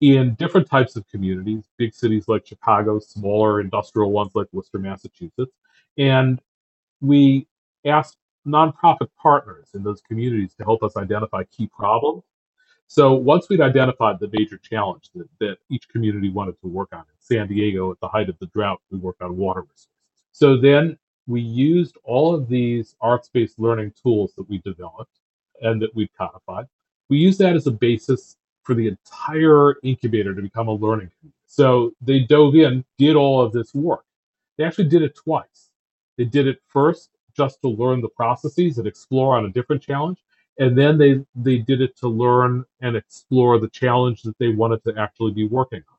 in 0.00 0.34
different 0.34 0.68
types 0.68 0.96
of 0.96 1.06
communities, 1.08 1.64
big 1.78 1.94
cities 1.94 2.28
like 2.28 2.46
Chicago, 2.46 2.98
smaller 2.98 3.60
industrial 3.60 4.10
ones 4.10 4.32
like 4.34 4.46
Worcester, 4.52 4.78
Massachusetts. 4.78 5.52
And 5.96 6.40
we 7.00 7.46
asked 7.84 8.18
nonprofit 8.46 9.08
partners 9.20 9.70
in 9.74 9.82
those 9.82 10.02
communities 10.02 10.54
to 10.54 10.64
help 10.64 10.82
us 10.82 10.96
identify 10.96 11.44
key 11.44 11.66
problems. 11.66 12.24
So 12.88 13.14
once 13.14 13.48
we'd 13.48 13.60
identified 13.60 14.20
the 14.20 14.30
major 14.32 14.58
challenge 14.58 15.10
that, 15.14 15.28
that 15.40 15.56
each 15.70 15.88
community 15.88 16.30
wanted 16.30 16.60
to 16.60 16.68
work 16.68 16.90
on, 16.92 17.00
in 17.00 17.04
San 17.18 17.48
Diego 17.48 17.90
at 17.90 17.98
the 18.00 18.08
height 18.08 18.28
of 18.28 18.38
the 18.38 18.46
drought, 18.46 18.80
we 18.90 18.98
worked 18.98 19.22
on 19.22 19.36
water 19.36 19.62
resources. 19.62 19.88
So 20.30 20.56
then 20.56 20.96
we 21.26 21.40
used 21.40 21.96
all 22.04 22.34
of 22.34 22.48
these 22.48 22.94
arts-based 23.00 23.58
learning 23.58 23.92
tools 24.00 24.32
that 24.36 24.48
we 24.48 24.58
developed 24.58 25.18
and 25.60 25.80
that 25.82 25.94
we've 25.94 26.12
codified. 26.16 26.66
We 27.08 27.18
used 27.18 27.38
that 27.40 27.56
as 27.56 27.66
a 27.66 27.72
basis 27.72 28.36
for 28.62 28.74
the 28.74 28.88
entire 28.88 29.76
incubator 29.82 30.34
to 30.34 30.42
become 30.42 30.68
a 30.68 30.72
learning 30.72 31.10
community. 31.18 31.36
So 31.46 31.92
they 32.00 32.20
dove 32.20 32.54
in, 32.56 32.84
did 32.98 33.16
all 33.16 33.40
of 33.40 33.52
this 33.52 33.74
work. 33.74 34.04
They 34.56 34.64
actually 34.64 34.88
did 34.88 35.02
it 35.02 35.14
twice. 35.14 35.70
They 36.18 36.24
did 36.24 36.46
it 36.46 36.60
first 36.68 37.10
just 37.36 37.60
to 37.62 37.68
learn 37.68 38.00
the 38.00 38.08
processes 38.08 38.78
and 38.78 38.86
explore 38.86 39.36
on 39.36 39.44
a 39.44 39.50
different 39.50 39.82
challenge. 39.82 40.18
And 40.58 40.76
then 40.76 40.96
they, 40.96 41.24
they 41.34 41.58
did 41.58 41.82
it 41.82 41.96
to 41.98 42.08
learn 42.08 42.64
and 42.80 42.96
explore 42.96 43.58
the 43.58 43.68
challenge 43.68 44.22
that 44.22 44.38
they 44.38 44.48
wanted 44.48 44.82
to 44.84 44.94
actually 44.98 45.32
be 45.32 45.46
working 45.46 45.82
on. 45.90 45.98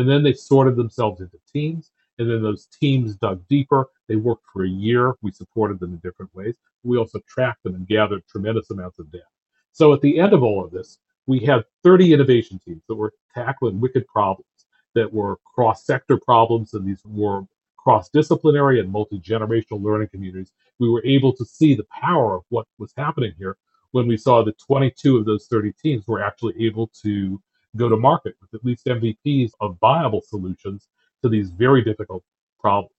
And 0.00 0.08
then 0.08 0.22
they 0.22 0.32
sorted 0.32 0.76
themselves 0.76 1.20
into 1.20 1.38
teams. 1.52 1.90
And 2.18 2.30
then 2.30 2.42
those 2.42 2.66
teams 2.66 3.16
dug 3.16 3.46
deeper. 3.48 3.86
They 4.08 4.16
worked 4.16 4.46
for 4.52 4.64
a 4.64 4.68
year. 4.68 5.14
We 5.22 5.30
supported 5.30 5.80
them 5.80 5.92
in 5.92 5.98
different 5.98 6.34
ways. 6.34 6.56
We 6.82 6.96
also 6.96 7.20
tracked 7.28 7.62
them 7.62 7.74
and 7.74 7.86
gathered 7.86 8.22
tremendous 8.28 8.70
amounts 8.70 8.98
of 8.98 9.10
data. 9.10 9.24
So 9.72 9.92
at 9.92 10.00
the 10.00 10.18
end 10.18 10.32
of 10.32 10.42
all 10.42 10.64
of 10.64 10.70
this, 10.70 10.98
we 11.26 11.40
had 11.40 11.64
30 11.82 12.14
innovation 12.14 12.60
teams 12.64 12.82
that 12.88 12.94
were 12.94 13.12
tackling 13.34 13.80
wicked 13.80 14.06
problems 14.06 14.46
that 14.94 15.12
were 15.12 15.38
cross 15.54 15.84
sector 15.84 16.18
problems, 16.18 16.72
and 16.72 16.86
these 16.86 17.02
were 17.04 17.42
cross 17.76 18.08
disciplinary 18.08 18.80
and 18.80 18.90
multi 18.90 19.18
generational 19.20 19.82
learning 19.82 20.08
communities. 20.08 20.52
We 20.78 20.88
were 20.88 21.04
able 21.04 21.32
to 21.34 21.44
see 21.44 21.74
the 21.74 21.86
power 21.92 22.36
of 22.36 22.42
what 22.48 22.66
was 22.78 22.92
happening 22.96 23.32
here 23.38 23.56
when 23.92 24.08
we 24.08 24.16
saw 24.16 24.42
that 24.42 24.58
22 24.58 25.18
of 25.18 25.24
those 25.24 25.46
30 25.46 25.72
teams 25.82 26.06
were 26.06 26.22
actually 26.22 26.54
able 26.64 26.90
to 27.02 27.40
go 27.76 27.88
to 27.88 27.96
market 27.96 28.34
with 28.40 28.52
at 28.54 28.64
least 28.64 28.86
MVPs 28.86 29.52
of 29.60 29.78
viable 29.80 30.22
solutions 30.22 30.88
to 31.26 31.30
these 31.30 31.50
very 31.50 31.82
difficult 31.82 32.22
problems. 32.60 32.92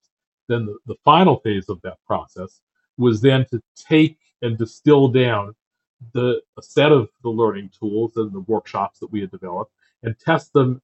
Then 0.48 0.65
the, 0.65 0.77
the 0.86 0.96
final 1.03 1.38
phase 1.38 1.69
of 1.69 1.81
that 1.81 1.98
process 2.05 2.62
was 2.98 3.22
then 3.22 3.46
to 3.51 3.62
take 3.75 4.17
and 4.41 4.57
distill 4.57 5.07
down 5.07 5.55
the 6.13 6.41
a 6.57 6.62
set 6.62 6.91
of 6.91 7.10
the 7.24 7.29
learning 7.29 7.72
tools 7.77 8.17
and 8.17 8.31
the 8.31 8.41
workshops 8.41 9.00
that 9.00 9.12
we 9.12 9.22
had 9.22 9.31
developed 9.31 9.72
and 10.03 10.15
test 10.19 10.53
them 10.53 10.81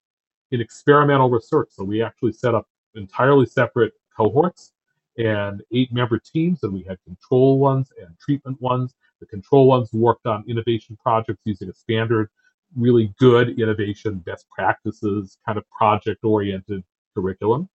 in 0.52 0.60
experimental 0.60 1.30
research. 1.30 1.70
So 1.72 1.84
we 1.84 2.02
actually 2.02 2.34
set 2.34 2.56
up 2.56 2.68
entirely 2.96 3.46
separate 3.46 3.94
cohorts 4.16 4.74
and 5.18 5.62
eight 5.72 5.94
member 5.94 6.20
teams, 6.20 6.64
and 6.64 6.74
we 6.74 6.84
had 6.84 6.98
control 7.04 7.60
ones 7.60 7.92
and 8.00 8.18
treatment 8.20 8.60
ones. 8.62 8.96
The 9.20 9.28
control 9.28 9.68
ones 9.68 9.94
worked 9.94 10.26
on 10.26 10.44
innovation 10.48 10.98
projects 11.02 11.42
using 11.46 11.70
a 11.70 11.74
standard, 11.74 12.30
really 12.76 13.14
good 13.20 13.60
innovation 13.60 14.18
best 14.20 14.48
practices 14.50 15.38
kind 15.46 15.58
of 15.58 15.70
project 15.70 16.24
oriented 16.24 16.84
curriculum. 17.14 17.70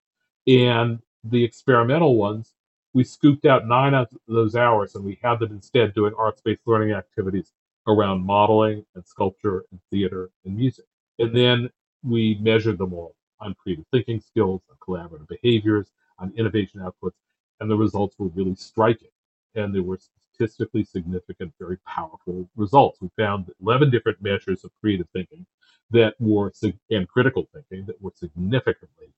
And 0.47 0.99
the 1.23 1.43
experimental 1.43 2.15
ones 2.15 2.53
we 2.97 3.03
scooped 3.03 3.45
out 3.45 3.67
nine 3.67 3.93
of 3.93 4.07
those 4.27 4.55
hours 4.55 4.95
and 4.95 5.05
we 5.05 5.19
had 5.21 5.39
them 5.39 5.51
instead 5.51 5.93
doing 5.93 6.13
arts-based 6.17 6.63
learning 6.65 6.93
activities 6.93 7.51
around 7.87 8.25
modeling 8.25 8.83
and 8.95 9.05
sculpture 9.05 9.65
and 9.71 9.79
theater 9.91 10.31
and 10.45 10.57
music. 10.57 10.85
And 11.19 11.35
then 11.35 11.69
we 12.03 12.39
measured 12.41 12.79
them 12.79 12.93
all 12.93 13.15
on 13.39 13.53
creative 13.53 13.85
thinking 13.91 14.19
skills, 14.19 14.63
on 14.69 14.77
collaborative 14.77 15.27
behaviors, 15.27 15.91
on 16.17 16.33
innovation 16.37 16.81
outputs, 16.81 17.13
and 17.59 17.69
the 17.69 17.77
results 17.77 18.15
were 18.17 18.29
really 18.29 18.55
striking. 18.55 19.09
And 19.53 19.75
there 19.75 19.83
were 19.83 19.99
statistically 20.33 20.83
significant, 20.83 21.53
very 21.59 21.77
powerful 21.85 22.49
results. 22.55 22.99
We 22.99 23.09
found 23.15 23.51
11 23.61 23.91
different 23.91 24.21
measures 24.23 24.63
of 24.63 24.71
creative 24.81 25.07
thinking 25.13 25.45
that 25.91 26.15
were, 26.19 26.51
and 26.89 27.07
critical 27.07 27.47
thinking 27.53 27.85
that 27.85 28.01
were 28.01 28.13
significantly 28.15 29.13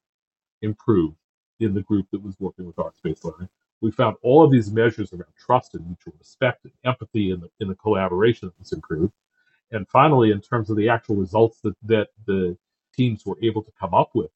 improved 0.61 1.17
in 1.59 1.73
the 1.73 1.81
group 1.81 2.07
that 2.11 2.23
was 2.23 2.35
working 2.39 2.65
with 2.65 2.79
arts-based 2.79 3.25
learning. 3.25 3.49
We 3.81 3.91
found 3.91 4.17
all 4.21 4.43
of 4.43 4.51
these 4.51 4.71
measures 4.71 5.13
around 5.13 5.33
trust 5.37 5.75
and 5.75 5.85
mutual 5.85 6.13
respect 6.17 6.65
and 6.65 6.73
empathy 6.85 7.31
in 7.31 7.39
the, 7.39 7.49
in 7.59 7.67
the 7.67 7.75
collaboration 7.75 8.47
that 8.47 8.59
was 8.59 8.73
improved. 8.73 9.13
And 9.71 9.87
finally, 9.87 10.31
in 10.31 10.41
terms 10.41 10.69
of 10.69 10.77
the 10.77 10.89
actual 10.89 11.15
results 11.15 11.59
that, 11.61 11.75
that 11.83 12.07
the 12.25 12.57
teams 12.95 13.25
were 13.25 13.37
able 13.41 13.63
to 13.63 13.71
come 13.79 13.93
up 13.93 14.11
with 14.13 14.31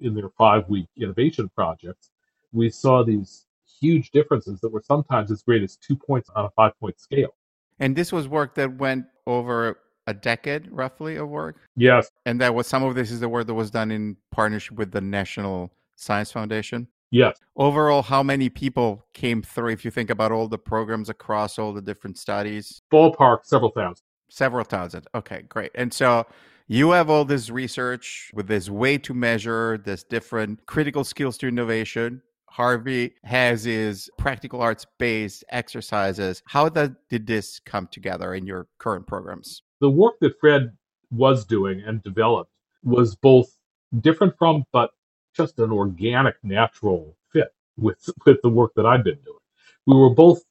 in 0.00 0.14
their 0.14 0.30
five 0.30 0.68
week 0.68 0.86
innovation 0.96 1.50
projects, 1.54 2.10
we 2.52 2.70
saw 2.70 3.02
these 3.02 3.46
huge 3.80 4.10
differences 4.10 4.60
that 4.60 4.72
were 4.72 4.82
sometimes 4.82 5.30
as 5.30 5.42
great 5.42 5.62
as 5.62 5.76
two 5.76 5.96
points 5.96 6.30
on 6.34 6.44
a 6.44 6.50
five 6.50 6.78
point 6.78 6.98
scale. 7.00 7.34
And 7.78 7.96
this 7.96 8.12
was 8.12 8.28
work 8.28 8.54
that 8.54 8.78
went 8.78 9.06
over 9.26 9.78
a 10.06 10.14
decade 10.14 10.70
roughly 10.70 11.16
of 11.16 11.28
work? 11.28 11.56
Yes. 11.76 12.10
And 12.26 12.40
that 12.40 12.54
was 12.54 12.66
some 12.66 12.82
of 12.82 12.94
this 12.94 13.10
is 13.10 13.20
the 13.20 13.28
work 13.28 13.46
that 13.46 13.54
was 13.54 13.70
done 13.70 13.90
in 13.90 14.16
partnership 14.30 14.76
with 14.76 14.92
the 14.92 15.00
National 15.00 15.72
Science 15.96 16.32
Foundation? 16.32 16.88
Yes. 17.10 17.36
Overall, 17.56 18.02
how 18.02 18.22
many 18.22 18.48
people 18.48 19.04
came 19.12 19.42
through 19.42 19.72
if 19.72 19.84
you 19.84 19.90
think 19.90 20.08
about 20.08 20.32
all 20.32 20.48
the 20.48 20.58
programs 20.58 21.10
across 21.10 21.58
all 21.58 21.72
the 21.72 21.82
different 21.82 22.18
studies? 22.18 22.80
Ballpark, 22.90 23.40
several 23.44 23.70
thousand. 23.70 24.02
Several 24.30 24.64
thousand. 24.64 25.06
Okay, 25.14 25.42
great. 25.42 25.70
And 25.74 25.92
so 25.92 26.26
you 26.68 26.90
have 26.92 27.10
all 27.10 27.26
this 27.26 27.50
research 27.50 28.30
with 28.32 28.46
this 28.46 28.70
way 28.70 28.96
to 28.96 29.12
measure 29.12 29.78
this 29.84 30.02
different 30.04 30.64
critical 30.64 31.04
skills 31.04 31.36
to 31.38 31.48
innovation. 31.48 32.22
Harvey 32.48 33.14
has 33.24 33.64
his 33.64 34.10
practical 34.16 34.62
arts 34.62 34.86
based 34.98 35.44
exercises. 35.50 36.42
How 36.46 36.70
that, 36.70 36.92
did 37.10 37.26
this 37.26 37.60
come 37.60 37.88
together 37.90 38.34
in 38.34 38.46
your 38.46 38.68
current 38.78 39.06
programs? 39.06 39.62
The 39.82 39.90
work 39.90 40.20
that 40.20 40.38
Fred 40.38 40.76
was 41.10 41.44
doing 41.44 41.82
and 41.84 42.00
developed 42.04 42.52
was 42.84 43.16
both 43.16 43.58
different 43.98 44.38
from, 44.38 44.64
but 44.72 44.92
just 45.34 45.58
an 45.58 45.72
organic, 45.72 46.36
natural 46.44 47.16
fit 47.32 47.52
with 47.76 48.08
with 48.24 48.40
the 48.42 48.48
work 48.48 48.72
that 48.76 48.86
I'd 48.86 49.02
been 49.02 49.18
doing. 49.24 49.40
We 49.86 49.96
were 49.96 50.14
both, 50.14 50.44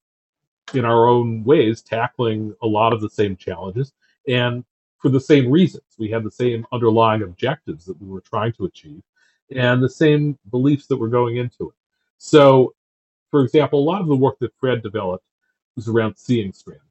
in 0.73 0.83
our 0.83 1.07
own 1.07 1.45
ways, 1.45 1.81
tackling 1.81 2.53
a 2.61 2.67
lot 2.67 2.91
of 2.91 2.99
the 2.99 3.09
same 3.09 3.37
challenges, 3.37 3.93
and 4.27 4.65
for 4.97 5.07
the 5.07 5.21
same 5.21 5.49
reasons. 5.49 5.85
We 5.97 6.11
had 6.11 6.25
the 6.25 6.31
same 6.31 6.67
underlying 6.73 7.21
objectives 7.21 7.85
that 7.85 8.01
we 8.01 8.09
were 8.09 8.19
trying 8.19 8.51
to 8.55 8.65
achieve, 8.65 9.01
and 9.55 9.81
the 9.81 9.89
same 9.89 10.37
beliefs 10.49 10.87
that 10.87 10.97
were 10.97 11.07
going 11.07 11.37
into 11.37 11.69
it. 11.69 11.75
So, 12.17 12.75
for 13.29 13.43
example, 13.45 13.79
a 13.79 13.89
lot 13.91 14.01
of 14.01 14.07
the 14.07 14.15
work 14.25 14.39
that 14.39 14.57
Fred 14.59 14.83
developed 14.83 15.23
was 15.77 15.87
around 15.87 16.17
seeing 16.17 16.51
strategies. 16.51 16.90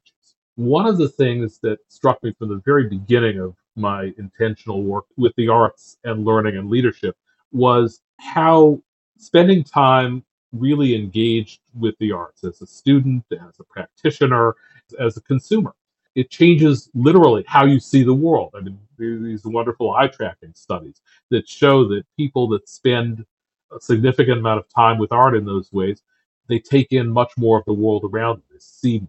One 0.55 0.85
of 0.85 0.97
the 0.97 1.09
things 1.09 1.59
that 1.59 1.79
struck 1.87 2.21
me 2.23 2.33
from 2.33 2.49
the 2.49 2.61
very 2.65 2.87
beginning 2.87 3.39
of 3.39 3.55
my 3.75 4.13
intentional 4.17 4.83
work 4.83 5.05
with 5.17 5.33
the 5.37 5.47
arts 5.47 5.97
and 6.03 6.25
learning 6.25 6.57
and 6.57 6.69
leadership 6.69 7.15
was 7.51 8.01
how 8.19 8.81
spending 9.17 9.63
time 9.63 10.23
really 10.51 10.93
engaged 10.95 11.61
with 11.79 11.95
the 11.99 12.11
arts 12.11 12.43
as 12.43 12.61
a 12.61 12.67
student, 12.67 13.23
as 13.31 13.59
a 13.59 13.63
practitioner, 13.63 14.55
as 14.99 15.15
a 15.15 15.21
consumer. 15.21 15.73
It 16.15 16.29
changes 16.29 16.89
literally 16.93 17.45
how 17.47 17.65
you 17.65 17.79
see 17.79 18.03
the 18.03 18.13
world. 18.13 18.53
I 18.55 18.59
mean, 18.59 18.77
these 18.97 19.45
wonderful 19.45 19.93
eye 19.93 20.07
tracking 20.07 20.53
studies 20.53 21.01
that 21.29 21.47
show 21.47 21.87
that 21.87 22.03
people 22.17 22.49
that 22.49 22.67
spend 22.67 23.25
a 23.71 23.79
significant 23.79 24.39
amount 24.39 24.59
of 24.59 24.67
time 24.67 24.97
with 24.97 25.13
art 25.13 25.35
in 25.35 25.45
those 25.45 25.71
ways, 25.71 26.01
they 26.47 26.59
take 26.59 26.91
in 26.91 27.09
much 27.09 27.31
more 27.37 27.57
of 27.57 27.65
the 27.65 27.73
world 27.73 28.03
around 28.03 28.35
them. 28.35 28.43
They 28.51 28.59
see 28.59 29.01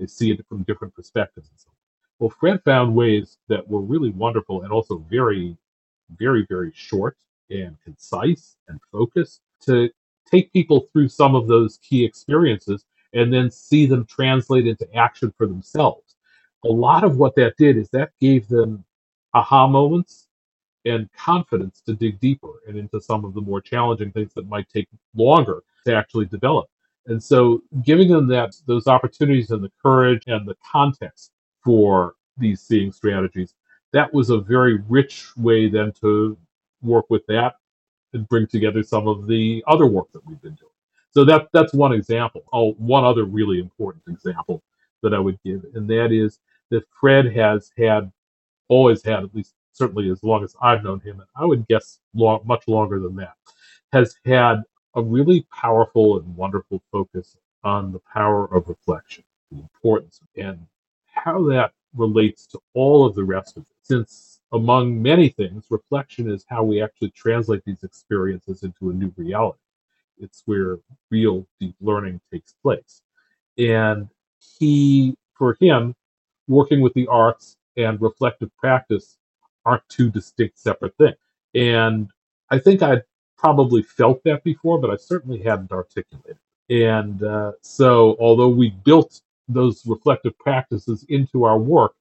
They 0.00 0.06
see 0.06 0.30
it 0.30 0.44
from 0.48 0.62
different 0.62 0.94
perspectives 0.94 1.50
and 1.50 1.60
so 1.60 1.68
on. 1.68 1.74
Well, 2.18 2.30
Fred 2.30 2.62
found 2.64 2.94
ways 2.94 3.36
that 3.48 3.68
were 3.68 3.82
really 3.82 4.10
wonderful 4.10 4.62
and 4.62 4.72
also 4.72 5.04
very, 5.10 5.56
very, 6.16 6.46
very 6.48 6.72
short 6.74 7.18
and 7.50 7.76
concise 7.84 8.56
and 8.68 8.80
focused 8.90 9.42
to 9.66 9.90
take 10.30 10.52
people 10.52 10.86
through 10.92 11.08
some 11.08 11.34
of 11.34 11.48
those 11.48 11.78
key 11.78 12.04
experiences 12.04 12.86
and 13.12 13.32
then 13.32 13.50
see 13.50 13.84
them 13.84 14.06
translate 14.06 14.66
into 14.66 14.88
action 14.96 15.32
for 15.36 15.46
themselves. 15.46 16.16
A 16.64 16.68
lot 16.68 17.04
of 17.04 17.16
what 17.16 17.34
that 17.36 17.56
did 17.58 17.76
is 17.76 17.90
that 17.90 18.10
gave 18.20 18.48
them 18.48 18.84
aha 19.34 19.66
moments 19.66 20.28
and 20.86 21.12
confidence 21.12 21.82
to 21.82 21.94
dig 21.94 22.18
deeper 22.20 22.60
and 22.66 22.78
into 22.78 23.00
some 23.00 23.24
of 23.24 23.34
the 23.34 23.40
more 23.40 23.60
challenging 23.60 24.12
things 24.12 24.32
that 24.34 24.48
might 24.48 24.68
take 24.70 24.88
longer 25.14 25.62
to 25.86 25.94
actually 25.94 26.26
develop. 26.26 26.68
And 27.06 27.22
so 27.22 27.62
giving 27.82 28.08
them 28.08 28.26
that 28.28 28.54
those 28.66 28.86
opportunities 28.86 29.50
and 29.50 29.64
the 29.64 29.72
courage 29.82 30.22
and 30.26 30.46
the 30.46 30.56
context 30.70 31.32
for 31.64 32.14
these 32.36 32.60
seeing 32.60 32.92
strategies. 32.92 33.54
That 33.92 34.12
was 34.12 34.30
a 34.30 34.38
very 34.40 34.78
rich 34.88 35.28
way 35.36 35.68
then 35.68 35.92
to 36.00 36.36
work 36.82 37.06
with 37.10 37.26
that 37.26 37.56
and 38.12 38.28
bring 38.28 38.46
together 38.46 38.82
some 38.82 39.06
of 39.06 39.26
the 39.26 39.62
other 39.66 39.86
work 39.86 40.10
that 40.12 40.26
we've 40.26 40.40
been 40.40 40.54
doing. 40.54 40.70
So 41.12 41.24
that 41.24 41.48
that's 41.52 41.74
one 41.74 41.92
example. 41.92 42.42
Oh, 42.52 42.72
one 42.72 43.04
other 43.04 43.24
really 43.24 43.58
important 43.58 44.04
example 44.08 44.62
that 45.02 45.12
I 45.12 45.18
would 45.18 45.38
give, 45.44 45.64
and 45.74 45.88
that 45.88 46.12
is 46.12 46.38
that 46.70 46.84
Fred 47.00 47.34
has 47.34 47.72
had 47.76 48.12
always 48.68 49.02
had 49.02 49.24
at 49.24 49.34
least 49.34 49.54
certainly 49.72 50.10
as 50.10 50.22
long 50.22 50.44
as 50.44 50.54
I've 50.62 50.84
known 50.84 51.00
him, 51.00 51.20
and 51.20 51.28
I 51.34 51.44
would 51.44 51.66
guess 51.66 51.98
long, 52.14 52.42
much 52.44 52.68
longer 52.68 53.00
than 53.00 53.16
that, 53.16 53.34
has 53.92 54.14
had 54.24 54.62
a 54.94 55.02
really 55.02 55.46
powerful 55.52 56.18
and 56.18 56.36
wonderful 56.36 56.82
focus 56.90 57.36
on 57.62 57.92
the 57.92 58.00
power 58.12 58.46
of 58.54 58.68
reflection, 58.68 59.24
the 59.50 59.58
importance, 59.58 60.20
and 60.36 60.58
how 61.06 61.42
that 61.44 61.72
relates 61.94 62.46
to 62.46 62.58
all 62.74 63.04
of 63.04 63.14
the 63.14 63.24
rest 63.24 63.56
of 63.56 63.62
it. 63.62 63.76
Since, 63.82 64.40
among 64.52 65.00
many 65.02 65.28
things, 65.28 65.64
reflection 65.70 66.30
is 66.30 66.44
how 66.48 66.62
we 66.62 66.82
actually 66.82 67.10
translate 67.10 67.64
these 67.64 67.82
experiences 67.82 68.62
into 68.62 68.90
a 68.90 68.94
new 68.94 69.12
reality. 69.16 69.58
It's 70.18 70.42
where 70.46 70.78
real 71.10 71.46
deep 71.58 71.74
learning 71.80 72.20
takes 72.32 72.54
place. 72.62 73.02
And 73.58 74.08
he, 74.58 75.16
for 75.34 75.56
him, 75.60 75.94
working 76.46 76.80
with 76.80 76.94
the 76.94 77.06
arts 77.08 77.56
and 77.76 78.00
reflective 78.00 78.54
practice 78.56 79.18
aren't 79.64 79.88
two 79.88 80.10
distinct 80.10 80.58
separate 80.58 80.96
things. 80.96 81.16
And 81.54 82.10
I 82.50 82.58
think 82.58 82.82
I'd 82.82 83.02
probably 83.40 83.82
felt 83.82 84.22
that 84.24 84.44
before, 84.44 84.78
but 84.78 84.90
I 84.90 84.96
certainly 84.96 85.42
hadn't 85.42 85.72
articulated. 85.72 86.38
And 86.68 87.22
uh, 87.22 87.52
so, 87.62 88.16
although 88.20 88.48
we 88.48 88.70
built 88.70 89.22
those 89.48 89.84
reflective 89.86 90.38
practices 90.38 91.04
into 91.08 91.44
our 91.44 91.58
work, 91.58 91.94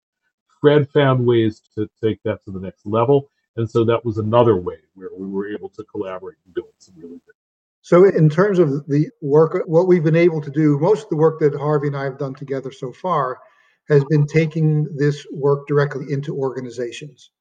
Fred 0.62 0.89
found 0.89 1.25
ways 1.25 1.62
to 1.75 1.89
take 2.04 2.21
that 2.23 2.43
to 2.43 2.52
the 2.52 2.60
next 2.60 2.86
level. 2.86 3.30
And 3.56 3.69
so 3.69 3.84
that 3.86 4.06
was 4.06 4.17
another 4.17 4.58
way 4.58 4.78
where 4.93 5.10
we 5.17 5.28
were 5.28 5.52
able 5.52 5.69
to 5.69 5.84
collaborate 5.86 6.38
and 6.45 6.54
build 6.54 6.69
some 6.78 6.95
really 6.97 7.21
good. 7.25 7.36
So, 7.82 8.06
in 8.06 8.30
terms 8.30 8.60
of 8.60 8.88
the 8.88 9.10
work, 9.21 9.63
what 9.65 9.88
we've 9.88 10.04
been 10.04 10.15
able 10.15 10.41
to 10.41 10.52
do, 10.52 10.78
most 10.78 11.04
of 11.04 11.10
the 11.10 11.15
work 11.15 11.39
that 11.39 11.56
Harvey 11.56 11.88
and 11.88 11.97
I 11.97 12.04
have 12.04 12.19
done 12.19 12.36
together 12.36 12.71
so 12.71 12.91
far 12.91 13.39
has 13.88 14.04
been 14.06 14.28
taking 14.28 14.88
this 14.95 15.25
work 15.32 15.65
directly 15.67 16.06
into 16.12 16.36
organizations 16.36 17.32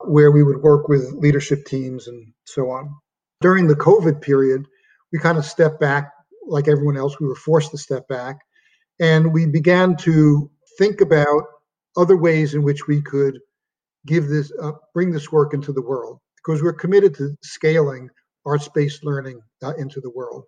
where 0.00 0.30
we 0.30 0.42
would 0.42 0.60
work 0.60 0.88
with 0.88 1.14
leadership 1.14 1.64
teams 1.64 2.08
and 2.08 2.32
so 2.44 2.70
on. 2.70 2.94
During 3.40 3.66
the 3.66 3.76
COVID 3.76 4.20
period, 4.20 4.66
we 5.12 5.18
kind 5.18 5.38
of 5.38 5.44
stepped 5.44 5.80
back 5.80 6.10
like 6.46 6.68
everyone 6.68 6.96
else. 6.96 7.18
We 7.20 7.26
were 7.26 7.34
forced 7.34 7.70
to 7.72 7.78
step 7.78 8.08
back 8.08 8.38
and 9.00 9.32
we 9.32 9.46
began 9.46 9.96
to 9.98 10.50
think 10.78 11.00
about 11.00 11.42
other 11.96 12.16
ways 12.16 12.54
in 12.54 12.62
which 12.62 12.86
we 12.86 13.02
could 13.02 13.38
give 14.06 14.28
this, 14.28 14.52
uh, 14.62 14.72
bring 14.94 15.10
this 15.10 15.32
work 15.32 15.54
into 15.54 15.72
the 15.72 15.82
world 15.82 16.20
because 16.36 16.62
we're 16.62 16.72
committed 16.72 17.14
to 17.16 17.36
scaling 17.42 18.08
arts 18.44 18.68
based 18.68 19.04
learning 19.04 19.40
uh, 19.62 19.74
into 19.76 20.00
the 20.00 20.10
world. 20.10 20.44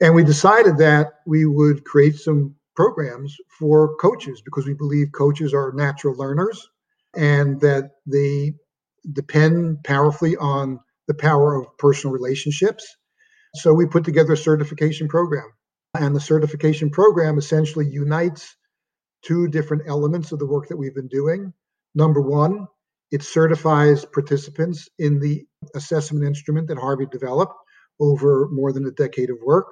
And 0.00 0.14
we 0.14 0.24
decided 0.24 0.76
that 0.78 1.06
we 1.26 1.46
would 1.46 1.84
create 1.84 2.16
some 2.16 2.54
programs 2.74 3.34
for 3.58 3.96
coaches 3.96 4.42
because 4.44 4.66
we 4.66 4.74
believe 4.74 5.12
coaches 5.12 5.54
are 5.54 5.72
natural 5.72 6.14
learners 6.16 6.68
and 7.14 7.58
that 7.60 7.92
they 8.06 8.52
depend 9.12 9.82
powerfully 9.84 10.36
on 10.36 10.78
the 11.08 11.14
power 11.14 11.54
of 11.54 11.66
personal 11.78 12.12
relationships. 12.12 12.96
So 13.54 13.72
we 13.72 13.86
put 13.86 14.04
together 14.04 14.32
a 14.32 14.36
certification 14.36 15.08
program. 15.08 15.50
And 15.94 16.14
the 16.14 16.20
certification 16.20 16.90
program 16.90 17.38
essentially 17.38 17.86
unites 17.86 18.56
two 19.22 19.48
different 19.48 19.84
elements 19.86 20.32
of 20.32 20.38
the 20.38 20.46
work 20.46 20.68
that 20.68 20.76
we've 20.76 20.94
been 20.94 21.08
doing. 21.08 21.52
Number 21.94 22.20
one, 22.20 22.66
it 23.10 23.22
certifies 23.22 24.04
participants 24.04 24.88
in 24.98 25.20
the 25.20 25.46
assessment 25.74 26.26
instrument 26.26 26.68
that 26.68 26.78
Harvey 26.78 27.06
developed 27.10 27.54
over 28.00 28.48
more 28.50 28.72
than 28.72 28.86
a 28.86 28.90
decade 28.90 29.30
of 29.30 29.38
work. 29.44 29.66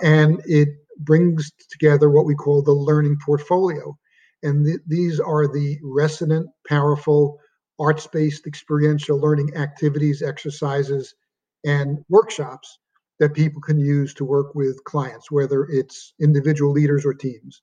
And 0.00 0.40
it 0.46 0.68
brings 0.98 1.50
together 1.70 2.08
what 2.08 2.24
we 2.24 2.34
call 2.34 2.62
the 2.62 2.72
learning 2.72 3.18
portfolio. 3.24 3.96
And 4.42 4.64
th- 4.64 4.80
these 4.86 5.20
are 5.20 5.46
the 5.46 5.78
resonant, 5.82 6.48
powerful, 6.66 7.38
arts 7.78 8.06
based 8.06 8.46
experiential 8.46 9.18
learning 9.18 9.54
activities, 9.56 10.22
exercises, 10.22 11.14
and 11.64 11.98
workshops 12.08 12.78
that 13.18 13.34
people 13.34 13.60
can 13.60 13.78
use 13.78 14.14
to 14.14 14.24
work 14.24 14.54
with 14.54 14.82
clients, 14.84 15.30
whether 15.30 15.64
it's 15.64 16.14
individual 16.20 16.72
leaders 16.72 17.04
or 17.06 17.14
teams. 17.14 17.62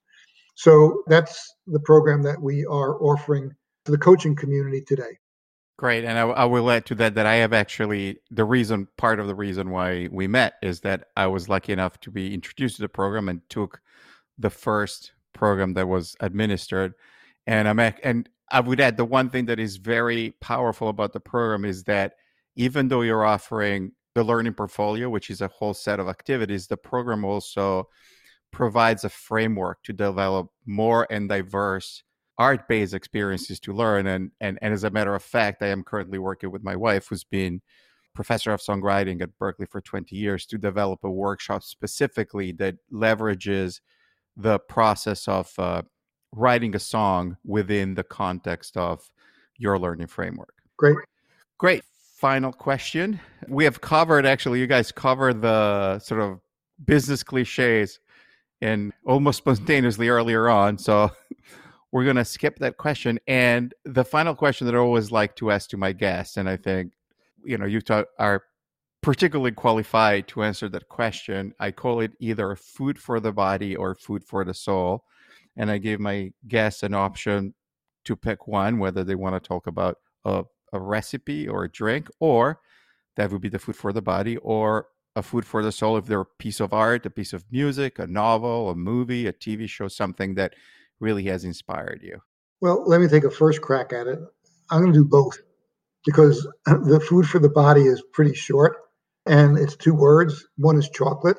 So 0.55 1.03
that's 1.07 1.53
the 1.67 1.79
program 1.79 2.23
that 2.23 2.41
we 2.41 2.65
are 2.65 3.01
offering 3.01 3.51
to 3.85 3.91
the 3.91 3.97
coaching 3.97 4.35
community 4.35 4.81
today. 4.81 5.17
Great. 5.77 6.03
And 6.03 6.19
I, 6.19 6.23
I, 6.23 6.45
will 6.45 6.69
add 6.69 6.85
to 6.87 6.95
that 6.95 7.15
that 7.15 7.25
I 7.25 7.35
have 7.35 7.53
actually, 7.53 8.19
the 8.29 8.43
reason, 8.43 8.89
part 8.97 9.21
of 9.21 9.27
the 9.27 9.35
reason 9.35 9.69
why 9.69 10.09
we 10.11 10.27
met 10.27 10.55
is 10.61 10.81
that 10.81 11.05
I 11.15 11.27
was 11.27 11.47
lucky 11.47 11.71
enough 11.71 11.97
to 12.01 12.11
be 12.11 12.33
introduced 12.33 12.75
to 12.75 12.81
the 12.81 12.89
program 12.89 13.29
and 13.29 13.41
took 13.49 13.79
the 14.37 14.49
first 14.49 15.13
program 15.31 15.75
that 15.75 15.87
was 15.87 16.17
administered. 16.19 16.95
And 17.47 17.69
I'm, 17.69 17.79
and 17.79 18.27
I 18.51 18.59
would 18.59 18.79
add 18.79 18.97
the 18.97 19.05
one 19.05 19.29
thing 19.29 19.45
that 19.45 19.59
is 19.59 19.77
very 19.77 20.33
powerful 20.41 20.89
about 20.89 21.13
the 21.13 21.19
program 21.19 21.65
is 21.65 21.83
that 21.83 22.13
even 22.55 22.87
though 22.87 23.01
you're 23.01 23.25
offering 23.25 23.91
the 24.15 24.23
learning 24.23 24.53
portfolio, 24.53 25.09
which 25.09 25.29
is 25.29 25.41
a 25.41 25.47
whole 25.47 25.73
set 25.73 25.99
of 25.99 26.07
activities, 26.07 26.67
the 26.67 26.77
program 26.77 27.23
also 27.23 27.87
provides 28.51 29.03
a 29.03 29.09
framework 29.09 29.83
to 29.83 29.93
develop 29.93 30.49
more 30.65 31.07
and 31.09 31.29
diverse 31.29 32.03
art-based 32.37 32.93
experiences 32.93 33.59
to 33.59 33.73
learn. 33.73 34.07
And, 34.07 34.31
and 34.41 34.57
and 34.61 34.73
as 34.73 34.83
a 34.83 34.89
matter 34.89 35.13
of 35.13 35.23
fact, 35.23 35.61
I 35.61 35.67
am 35.67 35.83
currently 35.83 36.17
working 36.17 36.51
with 36.51 36.63
my 36.63 36.75
wife, 36.75 37.07
who's 37.07 37.23
been 37.23 37.61
professor 38.15 38.51
of 38.51 38.61
songwriting 38.61 39.21
at 39.21 39.37
Berklee 39.39 39.69
for 39.69 39.81
20 39.81 40.15
years, 40.15 40.45
to 40.47 40.57
develop 40.57 41.03
a 41.03 41.11
workshop 41.11 41.63
specifically 41.63 42.51
that 42.53 42.75
leverages 42.91 43.81
the 44.35 44.57
process 44.57 45.27
of 45.27 45.51
uh, 45.57 45.83
writing 46.33 46.75
a 46.75 46.79
song 46.79 47.37
within 47.45 47.95
the 47.95 48.03
context 48.03 48.77
of 48.77 49.09
your 49.57 49.77
learning 49.79 50.07
framework. 50.07 50.53
Great. 50.77 50.97
Great. 51.57 51.83
Final 52.15 52.51
question. 52.51 53.19
We 53.47 53.63
have 53.63 53.81
covered, 53.81 54.25
actually, 54.25 54.59
you 54.59 54.67
guys 54.67 54.91
covered 54.91 55.41
the 55.41 55.99
sort 55.99 56.21
of 56.21 56.39
business 56.85 57.23
cliches 57.23 57.99
and 58.61 58.93
almost 59.05 59.39
spontaneously 59.39 60.09
earlier 60.09 60.49
on. 60.49 60.77
So 60.77 61.11
we're 61.91 62.03
going 62.03 62.17
to 62.17 62.25
skip 62.25 62.59
that 62.59 62.77
question. 62.77 63.19
And 63.27 63.73
the 63.85 64.03
final 64.03 64.35
question 64.35 64.67
that 64.67 64.75
I 64.75 64.79
always 64.79 65.11
like 65.11 65.35
to 65.37 65.51
ask 65.51 65.69
to 65.71 65.77
my 65.77 65.91
guests, 65.91 66.37
and 66.37 66.49
I 66.49 66.57
think, 66.57 66.93
you 67.43 67.57
know, 67.57 67.65
you 67.65 67.81
are 68.19 68.43
particularly 69.01 69.51
qualified 69.51 70.27
to 70.27 70.43
answer 70.43 70.67
that 70.69 70.89
question. 70.89 71.53
I 71.59 71.71
call 71.71 72.01
it 72.01 72.11
either 72.19 72.55
food 72.55 72.99
for 72.99 73.19
the 73.19 73.31
body 73.31 73.75
or 73.75 73.95
food 73.95 74.23
for 74.23 74.43
the 74.43 74.53
soul 74.53 75.05
and 75.59 75.69
I 75.69 75.77
gave 75.77 75.99
my 75.99 76.31
guests 76.47 76.83
an 76.83 76.93
option 76.93 77.53
to 78.05 78.15
pick 78.15 78.47
one, 78.47 78.79
whether 78.79 79.03
they 79.03 79.13
want 79.13 79.35
to 79.35 79.45
talk 79.45 79.67
about 79.67 79.97
a, 80.23 80.45
a 80.71 80.79
recipe 80.79 81.47
or 81.47 81.65
a 81.65 81.71
drink, 81.71 82.09
or 82.21 82.61
that 83.17 83.29
would 83.29 83.41
be 83.41 83.49
the 83.49 83.59
food 83.59 83.75
for 83.75 83.91
the 83.91 84.01
body, 84.01 84.37
or 84.37 84.87
a 85.17 85.21
food 85.21 85.45
for 85.45 85.61
the 85.61 85.73
soul 85.73 85.97
if 85.97 86.05
they're 86.05 86.21
a 86.21 86.25
piece 86.39 86.61
of 86.61 86.73
art, 86.73 87.05
a 87.05 87.09
piece 87.09 87.33
of 87.33 87.43
music, 87.51 87.99
a 87.99 88.07
novel, 88.07 88.69
a 88.69 88.75
movie, 88.75 89.27
a 89.27 89.33
TV 89.33 89.67
show, 89.67 89.89
something 89.89 90.35
that 90.35 90.53
really 91.01 91.23
has 91.23 91.43
inspired 91.43 91.99
you. 92.01 92.21
Well, 92.61 92.85
let 92.87 93.01
me 93.01 93.09
take 93.09 93.25
a 93.25 93.29
first 93.29 93.61
crack 93.61 93.91
at 93.91 94.07
it. 94.07 94.19
I'm 94.71 94.81
going 94.81 94.93
to 94.93 94.99
do 94.99 95.05
both 95.05 95.37
because 96.05 96.47
the 96.65 97.03
food 97.05 97.27
for 97.27 97.39
the 97.39 97.49
body 97.49 97.81
is 97.81 98.01
pretty 98.13 98.33
short 98.33 98.77
and 99.25 99.57
it's 99.57 99.75
two 99.75 99.93
words. 99.93 100.47
One 100.55 100.77
is 100.77 100.89
chocolate, 100.89 101.37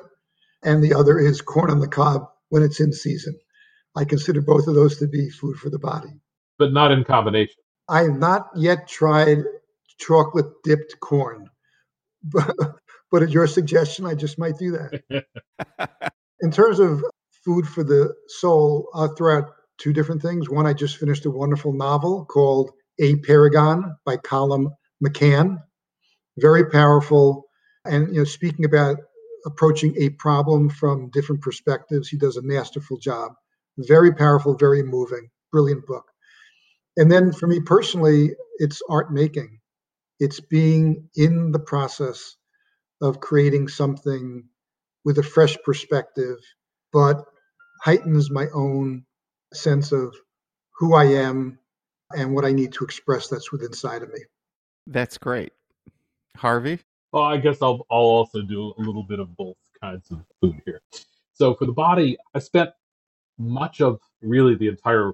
and 0.63 0.83
the 0.83 0.93
other 0.93 1.17
is 1.17 1.41
corn 1.41 1.71
on 1.71 1.79
the 1.79 1.87
cob 1.87 2.27
when 2.49 2.61
it's 2.61 2.79
in 2.79 2.93
season. 2.93 3.35
I 3.95 4.05
consider 4.05 4.41
both 4.41 4.67
of 4.67 4.75
those 4.75 4.97
to 4.99 5.07
be 5.07 5.29
food 5.29 5.57
for 5.57 5.69
the 5.69 5.79
body. 5.79 6.09
But 6.57 6.73
not 6.73 6.91
in 6.91 7.03
combination. 7.03 7.55
I 7.89 8.03
have 8.03 8.17
not 8.17 8.49
yet 8.55 8.87
tried 8.87 9.39
chocolate 9.97 10.47
dipped 10.63 10.99
corn, 10.99 11.49
but, 12.23 12.55
but 13.11 13.23
at 13.23 13.31
your 13.31 13.47
suggestion, 13.47 14.05
I 14.05 14.15
just 14.15 14.39
might 14.39 14.57
do 14.57 14.71
that. 14.71 15.25
in 16.41 16.51
terms 16.51 16.79
of 16.79 17.03
food 17.43 17.67
for 17.67 17.83
the 17.83 18.13
soul, 18.27 18.89
I'll 18.93 19.15
throw 19.15 19.39
out 19.39 19.51
two 19.77 19.93
different 19.93 20.21
things. 20.21 20.49
One, 20.49 20.67
I 20.67 20.73
just 20.73 20.97
finished 20.97 21.25
a 21.25 21.31
wonderful 21.31 21.73
novel 21.73 22.25
called 22.25 22.71
Apeirogon 23.01 23.95
by 24.05 24.17
Colum 24.17 24.69
McCann. 25.03 25.57
Very 26.37 26.69
powerful. 26.69 27.45
And 27.85 28.09
you 28.09 28.19
know, 28.19 28.23
speaking 28.23 28.65
about 28.65 28.97
approaching 29.45 29.95
a 29.97 30.09
problem 30.09 30.69
from 30.69 31.09
different 31.09 31.41
perspectives, 31.41 32.07
he 32.07 32.17
does 32.17 32.37
a 32.37 32.41
masterful 32.43 32.97
job. 32.97 33.33
Very 33.77 34.13
powerful, 34.13 34.55
very 34.55 34.83
moving, 34.83 35.29
brilliant 35.51 35.85
book. 35.85 36.05
And 36.97 37.11
then 37.11 37.31
for 37.31 37.47
me 37.47 37.59
personally, 37.59 38.31
it's 38.57 38.81
art 38.89 39.11
making. 39.11 39.59
It's 40.19 40.39
being 40.39 41.09
in 41.15 41.51
the 41.51 41.59
process 41.59 42.35
of 43.01 43.19
creating 43.19 43.69
something 43.69 44.43
with 45.03 45.17
a 45.17 45.23
fresh 45.23 45.57
perspective, 45.65 46.37
but 46.93 47.23
heightens 47.83 48.29
my 48.29 48.47
own 48.53 49.05
sense 49.53 49.91
of 49.91 50.15
who 50.77 50.93
I 50.93 51.05
am 51.05 51.57
and 52.15 52.35
what 52.35 52.45
I 52.45 52.51
need 52.51 52.73
to 52.73 52.83
express 52.83 53.27
that's 53.27 53.51
within 53.51 53.67
inside 53.67 54.03
of 54.03 54.09
me. 54.09 54.19
That's 54.85 55.17
great. 55.17 55.53
Harvey? 56.35 56.79
Well, 57.11 57.23
I 57.23 57.37
guess 57.37 57.61
I'll, 57.61 57.85
I'll 57.91 57.99
also 57.99 58.41
do 58.41 58.73
a 58.77 58.81
little 58.81 59.03
bit 59.03 59.19
of 59.19 59.35
both 59.35 59.57
kinds 59.81 60.09
of 60.11 60.19
food 60.39 60.61
here. 60.65 60.81
So 61.33 61.55
for 61.55 61.65
the 61.65 61.71
body, 61.71 62.17
I 62.35 62.39
spent 62.39 62.71
much 63.41 63.81
of 63.81 63.99
really 64.21 64.55
the 64.55 64.67
entire 64.67 65.13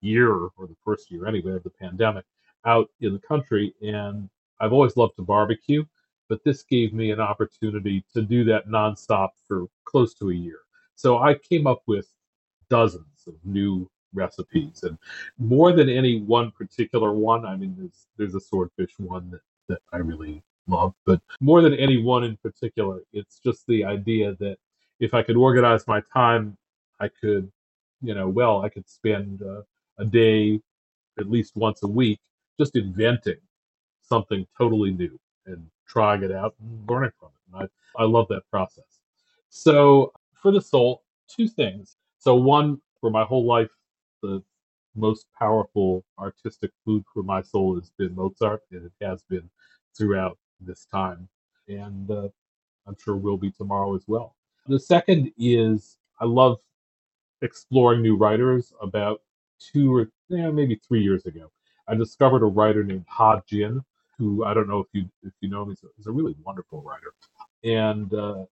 year 0.00 0.32
or 0.32 0.66
the 0.66 0.76
first 0.84 1.10
year 1.10 1.26
anyway 1.26 1.52
of 1.52 1.62
the 1.62 1.70
pandemic 1.70 2.24
out 2.64 2.88
in 3.00 3.12
the 3.12 3.18
country 3.18 3.74
and 3.82 4.28
I've 4.60 4.72
always 4.72 4.96
loved 4.96 5.16
to 5.16 5.22
barbecue, 5.22 5.84
but 6.28 6.44
this 6.44 6.62
gave 6.62 6.92
me 6.92 7.10
an 7.10 7.20
opportunity 7.20 8.04
to 8.12 8.22
do 8.22 8.44
that 8.44 8.68
nonstop 8.68 9.30
for 9.48 9.66
close 9.84 10.12
to 10.14 10.30
a 10.30 10.34
year. 10.34 10.60
So 10.94 11.18
I 11.18 11.34
came 11.34 11.66
up 11.66 11.82
with 11.86 12.08
dozens 12.68 13.26
of 13.26 13.34
new 13.44 13.90
recipes 14.12 14.82
and 14.82 14.98
more 15.38 15.72
than 15.72 15.88
any 15.88 16.20
one 16.20 16.50
particular 16.50 17.12
one, 17.12 17.46
I 17.46 17.56
mean 17.56 17.74
there's 17.78 18.06
there's 18.16 18.34
a 18.34 18.40
swordfish 18.40 18.92
one 18.98 19.30
that, 19.30 19.40
that 19.68 19.80
I 19.92 19.98
really 19.98 20.42
love, 20.66 20.94
but 21.06 21.20
more 21.40 21.62
than 21.62 21.74
any 21.74 22.02
one 22.02 22.24
in 22.24 22.36
particular, 22.36 23.02
it's 23.12 23.38
just 23.38 23.66
the 23.66 23.84
idea 23.84 24.36
that 24.40 24.58
if 24.98 25.14
I 25.14 25.22
could 25.22 25.36
organize 25.36 25.86
my 25.86 26.02
time, 26.12 26.56
I 27.00 27.08
could, 27.08 27.50
you 28.02 28.14
know, 28.14 28.28
well, 28.28 28.62
I 28.62 28.68
could 28.68 28.88
spend 28.88 29.42
uh, 29.42 29.62
a 29.98 30.04
day 30.04 30.60
at 31.18 31.30
least 31.30 31.56
once 31.56 31.82
a 31.82 31.88
week 31.88 32.20
just 32.58 32.76
inventing 32.76 33.38
something 34.02 34.46
totally 34.56 34.90
new 34.90 35.18
and 35.46 35.66
trying 35.86 36.22
it 36.22 36.32
out 36.32 36.54
and 36.60 36.88
learning 36.88 37.12
from 37.18 37.28
it. 37.28 37.56
And 37.56 37.68
I, 37.98 38.02
I 38.02 38.06
love 38.06 38.28
that 38.28 38.42
process. 38.50 39.00
So 39.48 40.12
for 40.34 40.52
the 40.52 40.60
soul, 40.60 41.02
two 41.28 41.48
things. 41.48 41.96
So 42.18 42.34
one, 42.34 42.80
for 43.00 43.10
my 43.10 43.24
whole 43.24 43.44
life, 43.44 43.70
the 44.22 44.42
most 44.94 45.26
powerful 45.38 46.04
artistic 46.18 46.70
food 46.84 47.04
for 47.12 47.22
my 47.22 47.40
soul 47.40 47.76
has 47.76 47.90
been 47.96 48.14
Mozart, 48.14 48.62
and 48.70 48.84
it 48.84 49.04
has 49.04 49.22
been 49.22 49.48
throughout 49.96 50.38
this 50.60 50.86
time. 50.86 51.28
And 51.68 52.10
uh, 52.10 52.28
I'm 52.86 52.96
sure 53.02 53.16
will 53.16 53.38
be 53.38 53.50
tomorrow 53.50 53.94
as 53.94 54.04
well. 54.06 54.36
The 54.66 54.78
second 54.78 55.32
is 55.38 55.96
I 56.20 56.24
love 56.24 56.58
exploring 57.42 58.02
new 58.02 58.16
writers. 58.16 58.72
About 58.80 59.20
two 59.58 59.94
or 59.94 60.10
yeah, 60.28 60.50
maybe 60.50 60.80
three 60.86 61.02
years 61.02 61.26
ago, 61.26 61.50
I 61.88 61.94
discovered 61.94 62.42
a 62.42 62.46
writer 62.46 62.84
named 62.84 63.04
Ha 63.08 63.40
Jin, 63.46 63.82
who 64.18 64.44
I 64.44 64.54
don't 64.54 64.68
know 64.68 64.80
if 64.80 64.86
you 64.92 65.08
if 65.22 65.32
you 65.40 65.48
know 65.48 65.62
him. 65.62 65.70
He's 65.70 65.82
a, 65.82 65.88
he's 65.96 66.06
a 66.06 66.12
really 66.12 66.34
wonderful 66.44 66.82
writer, 66.82 67.14
and 67.64 68.12
uh, 68.14 68.44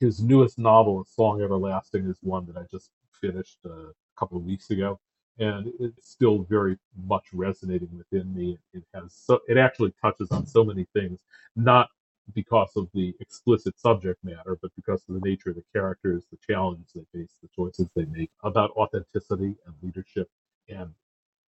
his 0.00 0.22
newest 0.22 0.58
novel, 0.58 1.00
"A 1.00 1.04
Song 1.04 1.42
Everlasting," 1.42 2.06
is 2.06 2.18
one 2.22 2.46
that 2.46 2.56
I 2.56 2.64
just 2.70 2.90
finished 3.20 3.58
uh, 3.64 3.88
a 3.88 3.94
couple 4.18 4.38
of 4.38 4.44
weeks 4.44 4.70
ago, 4.70 5.00
and 5.38 5.72
it's 5.80 6.08
still 6.08 6.46
very 6.48 6.78
much 7.06 7.24
resonating 7.32 7.88
within 7.96 8.32
me. 8.34 8.58
It 8.72 8.84
has 8.94 9.14
so 9.14 9.40
it 9.48 9.56
actually 9.56 9.92
touches 10.00 10.30
on 10.30 10.46
so 10.46 10.64
many 10.64 10.86
things, 10.92 11.20
not 11.56 11.88
because 12.34 12.70
of 12.76 12.88
the 12.94 13.14
explicit 13.20 13.78
subject 13.78 14.22
matter, 14.24 14.58
but 14.60 14.70
because 14.76 15.02
of 15.08 15.20
the 15.20 15.28
nature 15.28 15.50
of 15.50 15.56
the 15.56 15.64
characters, 15.72 16.24
the 16.30 16.38
challenges 16.46 16.86
they 16.94 17.04
face, 17.18 17.30
the 17.42 17.48
choices 17.54 17.88
they 17.94 18.04
make 18.06 18.30
about 18.42 18.70
authenticity 18.72 19.54
and 19.66 19.74
leadership 19.82 20.28
and 20.68 20.90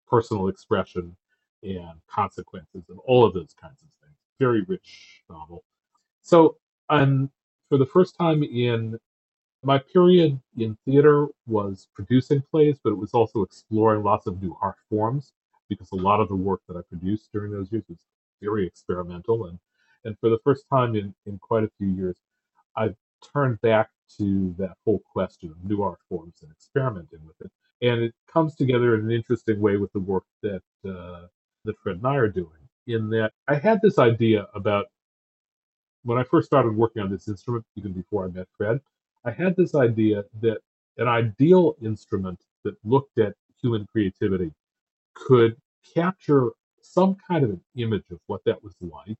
personal 0.08 0.48
expression 0.48 1.16
and 1.62 2.00
consequences 2.08 2.84
and 2.88 2.98
all 3.04 3.24
of 3.24 3.34
those 3.34 3.54
kinds 3.60 3.82
of 3.82 3.88
things. 4.00 4.16
Very 4.38 4.62
rich 4.62 5.22
novel. 5.28 5.64
So, 6.22 6.56
um, 6.88 7.30
for 7.68 7.78
the 7.78 7.86
first 7.86 8.16
time 8.16 8.42
in 8.42 8.98
my 9.64 9.78
period 9.78 10.40
in 10.56 10.76
theater 10.84 11.26
was 11.46 11.88
producing 11.94 12.42
plays, 12.50 12.78
but 12.82 12.90
it 12.90 12.98
was 12.98 13.12
also 13.12 13.42
exploring 13.42 14.04
lots 14.04 14.26
of 14.26 14.40
new 14.40 14.56
art 14.62 14.76
forms 14.88 15.32
because 15.68 15.90
a 15.92 15.96
lot 15.96 16.20
of 16.20 16.28
the 16.28 16.36
work 16.36 16.60
that 16.68 16.76
I 16.76 16.80
produced 16.88 17.30
during 17.32 17.52
those 17.52 17.70
years 17.72 17.84
was 17.88 17.98
very 18.40 18.66
experimental. 18.66 19.46
And, 19.46 19.58
and 20.04 20.16
for 20.20 20.30
the 20.30 20.38
first 20.44 20.64
time 20.72 20.94
in, 20.94 21.14
in 21.26 21.38
quite 21.38 21.64
a 21.64 21.70
few 21.78 21.88
years, 21.88 22.16
I've 22.76 22.96
turned 23.32 23.60
back 23.60 23.90
to 24.18 24.54
that 24.58 24.74
whole 24.84 25.02
question 25.12 25.50
of 25.50 25.64
new 25.64 25.82
art 25.82 25.98
forms 26.08 26.36
and 26.42 26.50
experimenting 26.50 27.20
with 27.26 27.36
it. 27.40 27.50
And 27.86 28.02
it 28.02 28.14
comes 28.32 28.54
together 28.54 28.94
in 28.94 29.02
an 29.02 29.10
interesting 29.10 29.60
way 29.60 29.76
with 29.76 29.92
the 29.92 30.00
work 30.00 30.24
that 30.42 30.62
uh, 30.88 31.26
that 31.64 31.78
Fred 31.82 31.96
and 31.96 32.06
I 32.06 32.16
are 32.16 32.28
doing. 32.28 32.48
In 32.86 33.10
that, 33.10 33.32
I 33.46 33.56
had 33.56 33.80
this 33.82 33.98
idea 33.98 34.46
about 34.54 34.86
when 36.04 36.18
I 36.18 36.22
first 36.22 36.46
started 36.46 36.74
working 36.74 37.02
on 37.02 37.10
this 37.10 37.28
instrument, 37.28 37.64
even 37.76 37.92
before 37.92 38.24
I 38.24 38.28
met 38.28 38.48
Fred. 38.56 38.80
I 39.24 39.30
had 39.30 39.56
this 39.56 39.74
idea 39.74 40.24
that 40.40 40.58
an 40.96 41.08
ideal 41.08 41.76
instrument 41.82 42.40
that 42.64 42.74
looked 42.84 43.18
at 43.18 43.34
human 43.60 43.86
creativity 43.92 44.52
could 45.14 45.56
capture 45.94 46.50
some 46.80 47.16
kind 47.28 47.44
of 47.44 47.50
an 47.50 47.60
image 47.76 48.04
of 48.10 48.18
what 48.26 48.40
that 48.46 48.62
was 48.62 48.74
like 48.80 49.18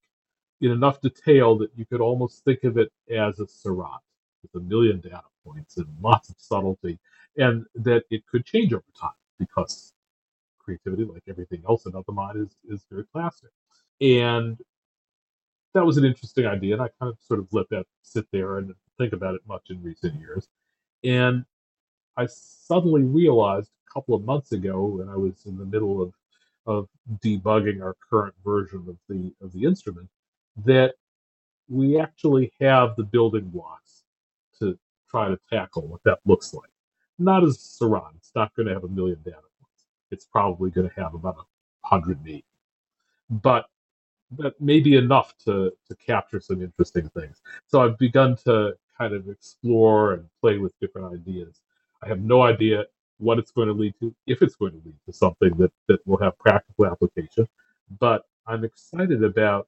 in 0.61 0.71
enough 0.71 1.01
detail 1.01 1.57
that 1.59 1.71
you 1.77 1.87
could 1.87 2.01
almost 2.01 2.45
think 2.45 2.65
of 2.65 2.79
it 2.79 2.93
as 3.11 3.39
a 3.39 3.47
Seurat 3.47 4.01
with 4.43 4.63
a 4.63 4.65
million 4.65 5.01
data 5.01 5.23
points 5.45 5.77
and 5.77 5.87
lots 6.01 6.31
of 6.31 6.37
subtlety, 6.39 6.99
and 7.37 7.65
that 7.75 8.05
it 8.11 8.27
could 8.27 8.45
change 8.45 8.73
over 8.73 8.85
time 9.01 9.11
because 9.39 9.93
creativity, 10.59 11.05
like 11.05 11.23
everything 11.29 11.63
else 11.69 11.87
about 11.87 12.07
the 12.07 12.13
mind, 12.13 12.39
is 12.39 12.57
is 12.69 12.85
very 12.91 13.05
plastic. 13.05 13.51
And 14.01 14.59
that 15.75 15.85
was 15.85 15.97
an 15.97 16.05
interesting 16.05 16.47
idea, 16.47 16.75
and 16.75 16.83
I 16.83 16.89
kind 17.01 17.13
of 17.13 17.19
sort 17.21 17.41
of 17.41 17.49
let 17.53 17.69
that 17.71 17.87
sit 18.03 18.27
there 18.33 18.59
and 18.59 18.75
think 18.97 19.13
about 19.13 19.35
it 19.35 19.43
much 19.47 19.71
in 19.71 19.83
recent 19.83 20.19
years. 20.19 20.49
And 21.05 21.45
I 22.17 22.27
suddenly 22.27 23.03
realized 23.03 23.71
a 23.89 23.93
couple 23.93 24.15
of 24.15 24.25
months 24.25 24.53
ago, 24.53 24.85
when 24.85 25.09
I 25.09 25.17
was 25.17 25.47
in 25.47 25.57
the 25.57 25.65
middle 25.65 26.03
of 26.03 26.13
of 26.67 26.87
debugging 27.25 27.83
our 27.83 27.97
current 28.11 28.35
version 28.45 28.85
of 28.89 28.97
the 29.09 29.33
of 29.41 29.53
the 29.53 29.65
instrument, 29.65 30.09
that 30.65 30.95
we 31.69 31.99
actually 31.99 32.53
have 32.61 32.97
the 32.97 33.05
building 33.05 33.49
blocks 33.49 34.05
to 34.59 34.79
try 35.11 35.29
to 35.29 35.39
tackle 35.51 35.87
what 35.87 36.03
that 36.05 36.19
looks 36.25 36.55
like. 36.55 36.71
Not 37.19 37.45
as 37.45 37.61
Seurat; 37.61 38.13
it's 38.17 38.33
not 38.35 38.55
going 38.55 38.67
to 38.69 38.75
have 38.75 38.85
a 38.85 38.89
million 38.89 39.19
data 39.25 39.37
points. 39.37 39.87
it's 40.11 40.25
probably 40.27 40.71
going 40.71 40.89
to 40.89 41.01
have 41.01 41.15
about 41.15 41.37
a 41.37 41.87
hundred 41.87 42.23
maybe. 42.25 42.45
But 43.31 43.67
that 44.33 44.61
may 44.61 44.81
be 44.81 44.97
enough 44.97 45.35
to, 45.45 45.73
to 45.89 45.97
capture 45.97 46.41
some 46.41 46.63
interesting 46.63 47.09
things. 47.11 47.41
So 47.67 47.83
I've 47.83 47.99
begun 47.99 48.37
to 48.45 48.75
kind 48.97 49.15
of 49.15 49.29
explore 49.29 50.15
and 50.15 50.27
play 50.41 50.59
with 50.59 50.79
different 50.81 51.13
ideas. 51.13 51.61
I 52.03 52.09
have 52.09 52.21
no 52.21 52.43
idea 52.43 52.85
what 53.19 53.39
it's 53.39 53.51
going 53.51 53.69
to 53.69 53.75
lead 53.75 53.95
to, 54.01 54.15
if 54.27 54.43
it's 54.43 54.55
going 54.55 54.73
to 54.73 54.83
lead 54.85 54.97
to 55.07 55.13
something 55.13 55.51
that, 55.59 55.73
that 55.89 56.07
will 56.07 56.19
have 56.19 56.39
practical 56.39 56.87
application. 56.87 57.49
But 57.99 58.27
I'm 58.47 58.65
excited 58.65 59.25
about 59.25 59.67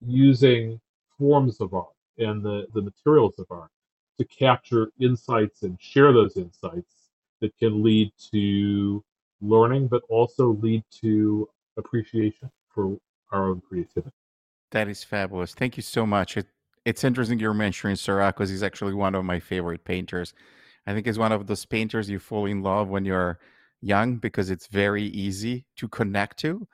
using 0.00 0.80
forms 1.18 1.60
of 1.60 1.74
art 1.74 1.86
and 2.18 2.42
the, 2.42 2.66
the 2.74 2.82
materials 2.82 3.34
of 3.38 3.46
art 3.50 3.70
to 4.18 4.24
capture 4.24 4.90
insights 5.00 5.62
and 5.62 5.76
share 5.80 6.12
those 6.12 6.36
insights 6.36 7.10
that 7.40 7.56
can 7.58 7.82
lead 7.82 8.12
to 8.32 9.04
learning, 9.40 9.88
but 9.88 10.02
also 10.08 10.52
lead 10.62 10.84
to 11.02 11.48
appreciation 11.76 12.50
for 12.68 12.96
our 13.32 13.50
own 13.50 13.60
creativity. 13.68 14.14
That 14.70 14.88
is 14.88 15.04
fabulous. 15.04 15.54
Thank 15.54 15.76
you 15.76 15.82
so 15.82 16.06
much. 16.06 16.36
It, 16.36 16.46
it's 16.84 17.04
interesting 17.04 17.38
you're 17.38 17.54
mentioning 17.54 17.96
Seurat 17.96 18.34
because 18.34 18.50
he's 18.50 18.62
actually 18.62 18.94
one 18.94 19.14
of 19.14 19.24
my 19.24 19.40
favorite 19.40 19.84
painters. 19.84 20.32
I 20.86 20.92
think 20.92 21.06
he's 21.06 21.18
one 21.18 21.32
of 21.32 21.46
those 21.46 21.64
painters 21.64 22.10
you 22.10 22.18
fall 22.18 22.46
in 22.46 22.62
love 22.62 22.88
when 22.88 23.04
you're 23.04 23.38
young 23.80 24.16
because 24.16 24.50
it's 24.50 24.66
very 24.66 25.04
easy 25.04 25.64
to 25.76 25.88
connect 25.88 26.38
to. 26.40 26.66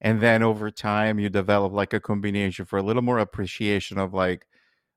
And 0.00 0.20
then 0.20 0.42
over 0.42 0.70
time, 0.70 1.18
you 1.18 1.28
develop 1.28 1.72
like 1.72 1.92
a 1.92 2.00
combination 2.00 2.66
for 2.66 2.78
a 2.78 2.82
little 2.82 3.02
more 3.02 3.18
appreciation 3.18 3.98
of 3.98 4.12
like 4.12 4.46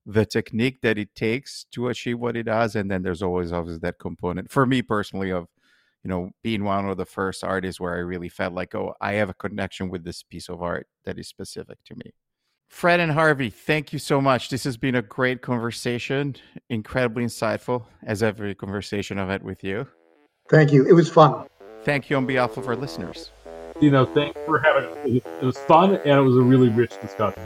the 0.06 0.26
technique 0.26 0.82
that 0.82 0.98
it 0.98 1.16
takes 1.16 1.66
to 1.72 1.88
achieve 1.88 2.20
what 2.20 2.36
it 2.36 2.44
does. 2.44 2.76
And 2.76 2.92
then 2.92 3.04
there's 3.04 3.22
always 3.22 3.52
obviously 3.52 3.80
that 3.80 4.00
component 4.00 4.52
for 4.52 4.66
me 4.66 4.82
personally 4.82 5.32
of 5.32 5.48
you 6.04 6.10
know, 6.10 6.32
being 6.44 6.64
one 6.64 6.88
of 6.88 6.98
the 6.98 7.06
first 7.06 7.44
artists 7.44 7.80
where 7.80 7.94
I 7.94 8.00
really 8.00 8.30
felt 8.30 8.54
like, 8.54 8.74
oh, 8.74 8.94
I 9.02 9.14
have 9.14 9.30
a 9.30 9.34
connection 9.34 9.90
with 9.90 10.04
this 10.04 10.24
piece 10.24 10.50
of 10.50 10.62
art 10.62 10.88
that 11.06 11.20
is 11.20 11.28
specific 11.28 11.78
to 11.86 11.96
me. 11.96 12.14
Fred 12.70 13.00
and 13.00 13.12
Harvey, 13.12 13.50
thank 13.50 13.92
you 13.92 14.00
so 14.00 14.22
much. 14.22 14.50
This 14.50 14.64
has 14.64 14.78
been 14.78 14.96
a 14.96 15.02
great 15.02 15.42
conversation, 15.42 16.36
incredibly 16.70 17.26
insightful, 17.26 17.86
as 18.04 18.22
every 18.22 18.54
conversation 18.54 19.18
I've 19.18 19.30
had 19.30 19.44
with 19.44 19.64
you. 19.64 19.88
Thank 20.50 20.72
you. 20.72 20.86
It 20.86 20.94
was 20.94 21.10
fun. 21.10 21.48
Thank 21.84 22.10
you 22.10 22.18
on 22.18 22.26
behalf 22.26 22.58
of 22.58 22.68
our 22.68 22.76
listeners. 22.76 23.32
You 23.82 23.92
know, 23.92 24.06
thanks 24.06 24.38
for 24.46 24.60
having 24.60 24.90
it. 25.06 25.24
It 25.42 25.46
was 25.46 25.58
fun 25.58 25.96
and 25.96 26.20
it 26.20 26.22
was 26.22 26.36
a 26.36 26.42
really 26.42 26.68
rich 26.68 27.00
discussion. 27.00 27.42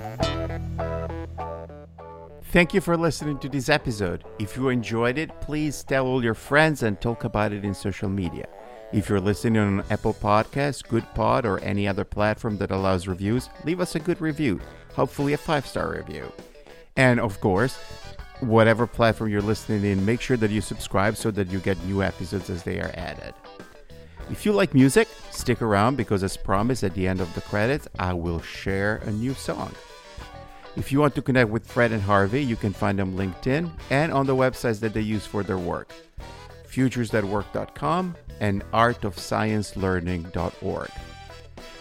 Thank 2.45 2.73
you 2.73 2.81
for 2.81 2.97
listening 2.97 3.37
to 3.39 3.49
this 3.49 3.69
episode. 3.69 4.23
If 4.39 4.57
you 4.57 4.69
enjoyed 4.69 5.19
it, 5.19 5.29
please 5.41 5.83
tell 5.83 6.07
all 6.07 6.23
your 6.23 6.33
friends 6.33 6.81
and 6.81 6.99
talk 6.99 7.23
about 7.23 7.51
it 7.51 7.63
in 7.63 7.73
social 7.75 8.09
media. 8.09 8.47
If 8.91 9.09
you're 9.09 9.19
listening 9.19 9.61
on 9.61 9.83
Apple 9.91 10.13
Podcasts, 10.13 10.83
Goodpod, 10.83 11.45
or 11.45 11.59
any 11.59 11.87
other 11.87 12.03
platform 12.03 12.57
that 12.57 12.71
allows 12.71 13.07
reviews, 13.07 13.49
leave 13.63 13.79
us 13.79 13.95
a 13.95 13.99
good 13.99 14.19
review, 14.19 14.59
hopefully 14.95 15.33
a 15.33 15.37
five 15.37 15.67
star 15.67 15.91
review. 15.91 16.31
And 16.95 17.19
of 17.19 17.39
course, 17.41 17.77
whatever 18.39 18.87
platform 18.87 19.29
you're 19.29 19.41
listening 19.41 19.83
in, 19.83 20.03
make 20.03 20.21
sure 20.21 20.37
that 20.37 20.51
you 20.51 20.61
subscribe 20.61 21.15
so 21.15 21.29
that 21.31 21.51
you 21.51 21.59
get 21.59 21.83
new 21.85 22.01
episodes 22.01 22.49
as 22.49 22.63
they 22.63 22.79
are 22.79 22.91
added. 22.95 23.33
If 24.31 24.45
you 24.45 24.53
like 24.53 24.73
music, 24.73 25.07
stick 25.31 25.61
around 25.61 25.97
because, 25.97 26.23
as 26.23 26.37
promised, 26.37 26.83
at 26.83 26.95
the 26.95 27.07
end 27.07 27.21
of 27.21 27.33
the 27.35 27.41
credits, 27.41 27.87
I 27.99 28.13
will 28.13 28.41
share 28.41 28.97
a 29.05 29.11
new 29.11 29.33
song. 29.33 29.73
If 30.75 30.91
you 30.91 30.99
want 30.99 31.13
to 31.15 31.21
connect 31.21 31.49
with 31.49 31.67
Fred 31.67 31.91
and 31.91 32.01
Harvey, 32.01 32.43
you 32.43 32.55
can 32.55 32.73
find 32.73 32.97
them 32.97 33.15
LinkedIn 33.15 33.69
and 33.91 34.11
on 34.11 34.25
the 34.25 34.35
websites 34.35 34.79
that 34.79 34.93
they 34.93 35.01
use 35.01 35.25
for 35.25 35.43
their 35.43 35.57
work 35.57 35.93
futuresthatwork.com 36.73 38.15
and 38.39 38.63
artofsciencelearning.org. 38.71 40.89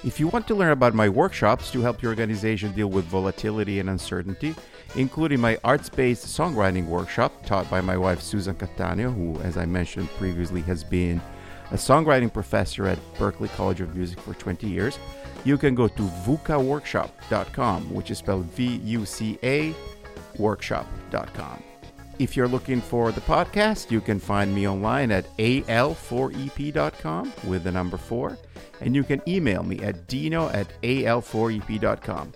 If 0.04 0.20
you 0.20 0.28
want 0.28 0.46
to 0.48 0.54
learn 0.54 0.72
about 0.72 0.92
my 0.94 1.08
workshops 1.08 1.70
to 1.70 1.80
help 1.80 2.02
your 2.02 2.10
organization 2.10 2.72
deal 2.72 2.88
with 2.88 3.06
volatility 3.06 3.80
and 3.80 3.88
uncertainty, 3.88 4.54
including 4.96 5.40
my 5.40 5.58
arts 5.64 5.88
based 5.88 6.26
songwriting 6.26 6.84
workshop 6.86 7.46
taught 7.46 7.70
by 7.70 7.80
my 7.80 7.96
wife 7.96 8.20
Susan 8.20 8.54
Cattaneo, 8.54 9.14
who, 9.14 9.40
as 9.40 9.56
I 9.56 9.64
mentioned 9.64 10.10
previously, 10.10 10.60
has 10.62 10.84
been 10.84 11.22
a 11.72 11.76
songwriting 11.76 12.32
professor 12.32 12.86
at 12.86 12.98
Berklee 13.14 13.50
College 13.56 13.80
of 13.80 13.96
Music 13.96 14.20
for 14.20 14.34
20 14.34 14.68
years, 14.68 14.98
you 15.44 15.58
can 15.58 15.74
go 15.74 15.88
to 15.88 16.02
vucaworkshop.com, 16.02 17.92
which 17.92 18.10
is 18.10 18.18
spelled 18.18 18.44
V 18.52 18.76
U 18.84 19.04
C 19.04 19.38
A 19.42 19.74
workshop.com. 20.38 21.62
If 22.18 22.36
you're 22.36 22.46
looking 22.46 22.80
for 22.80 23.10
the 23.10 23.22
podcast, 23.22 23.90
you 23.90 24.00
can 24.00 24.20
find 24.20 24.54
me 24.54 24.68
online 24.68 25.10
at 25.10 25.34
al4ep.com 25.38 27.32
with 27.48 27.64
the 27.64 27.72
number 27.72 27.96
4, 27.96 28.38
and 28.80 28.94
you 28.94 29.02
can 29.02 29.22
email 29.26 29.62
me 29.62 29.80
at 29.80 30.06
dino 30.06 30.48
at 30.50 30.80
al4ep.com. 30.82 32.32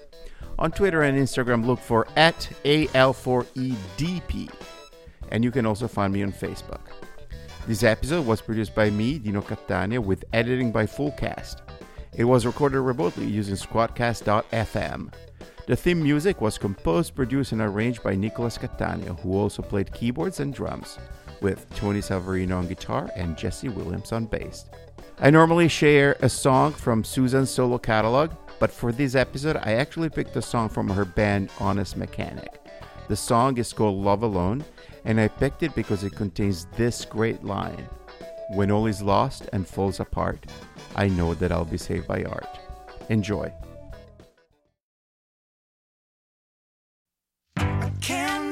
On 0.59 0.73
Twitter 0.73 1.03
and 1.03 1.19
Instagram, 1.19 1.67
look 1.67 1.79
for 1.79 2.09
at 2.17 2.51
al4edp, 2.65 4.51
and 5.31 5.45
you 5.45 5.51
can 5.51 5.67
also 5.67 5.87
find 5.87 6.13
me 6.13 6.23
on 6.23 6.33
Facebook. 6.33 6.81
This 7.67 7.83
episode 7.83 8.25
was 8.25 8.41
produced 8.41 8.77
by 8.77 8.91
me, 8.91 9.19
Dino 9.19 9.43
Cattaneo, 9.43 9.99
with 9.99 10.25
editing 10.33 10.71
by 10.71 10.87
Fullcast. 10.87 11.63
It 12.15 12.23
was 12.23 12.47
recorded 12.47 12.79
remotely 12.79 13.27
using 13.27 13.57
Squadcast.fm. 13.57 15.13
The 15.67 15.75
theme 15.75 16.01
music 16.01 16.41
was 16.41 16.59
composed, 16.59 17.17
produced, 17.17 17.51
and 17.51 17.61
arranged 17.61 18.05
by 18.05 18.15
Nicolas 18.15 18.57
Cattaneo, 18.57 19.19
who 19.19 19.37
also 19.37 19.63
played 19.63 19.93
keyboards 19.93 20.39
and 20.39 20.55
drums, 20.55 20.97
with 21.41 21.67
Tony 21.75 21.99
Salvarino 21.99 22.59
on 22.59 22.69
guitar 22.69 23.11
and 23.17 23.37
Jesse 23.37 23.69
Williams 23.69 24.13
on 24.13 24.27
bass. 24.27 24.67
I 25.19 25.31
normally 25.31 25.67
share 25.67 26.17
a 26.21 26.29
song 26.29 26.73
from 26.73 27.03
Susan's 27.03 27.51
solo 27.51 27.79
catalog, 27.79 28.31
but 28.61 28.71
for 28.71 28.93
this 28.93 29.17
episode, 29.17 29.57
I 29.57 29.73
actually 29.73 30.09
picked 30.09 30.37
a 30.37 30.43
song 30.43 30.69
from 30.69 30.89
her 30.89 31.05
band 31.05 31.51
Honest 31.59 31.97
Mechanic. 31.97 32.61
The 33.09 33.17
song 33.17 33.59
is 33.59 33.73
called 33.73 34.05
Love 34.05 34.23
Alone, 34.23 34.65
and 35.07 35.21
I 35.21 35.29
picked 35.29 35.63
it 35.63 35.75
because 35.75 36.05
it 36.05 36.15
contains 36.15 36.67
this 36.77 37.05
great 37.05 37.43
line 37.43 37.89
When 38.51 38.71
all 38.71 38.87
is 38.87 39.03
lost 39.03 39.49
and 39.53 39.67
falls 39.67 39.99
apart, 39.99 40.47
I 40.95 41.09
know 41.09 41.35
that 41.35 41.51
I'll 41.51 41.65
be 41.65 41.79
saved 41.79 42.07
by 42.07 42.23
art. 42.25 42.59
Enjoy. 43.09 43.53
I 47.57 47.91
can't 48.01 48.47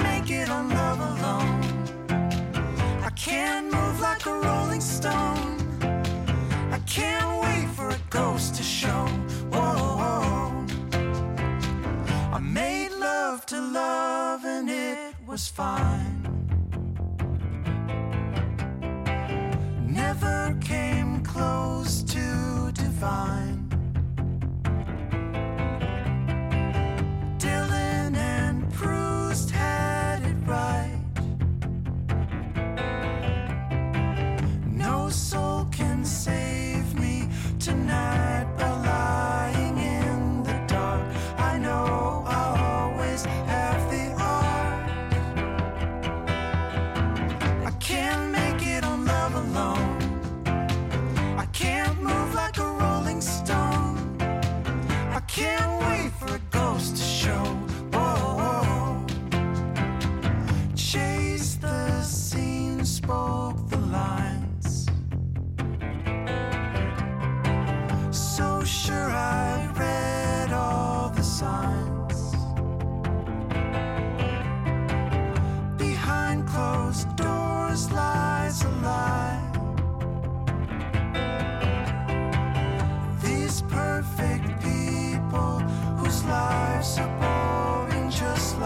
to 23.05 23.34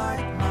like 0.08 0.38
mine. 0.38 0.47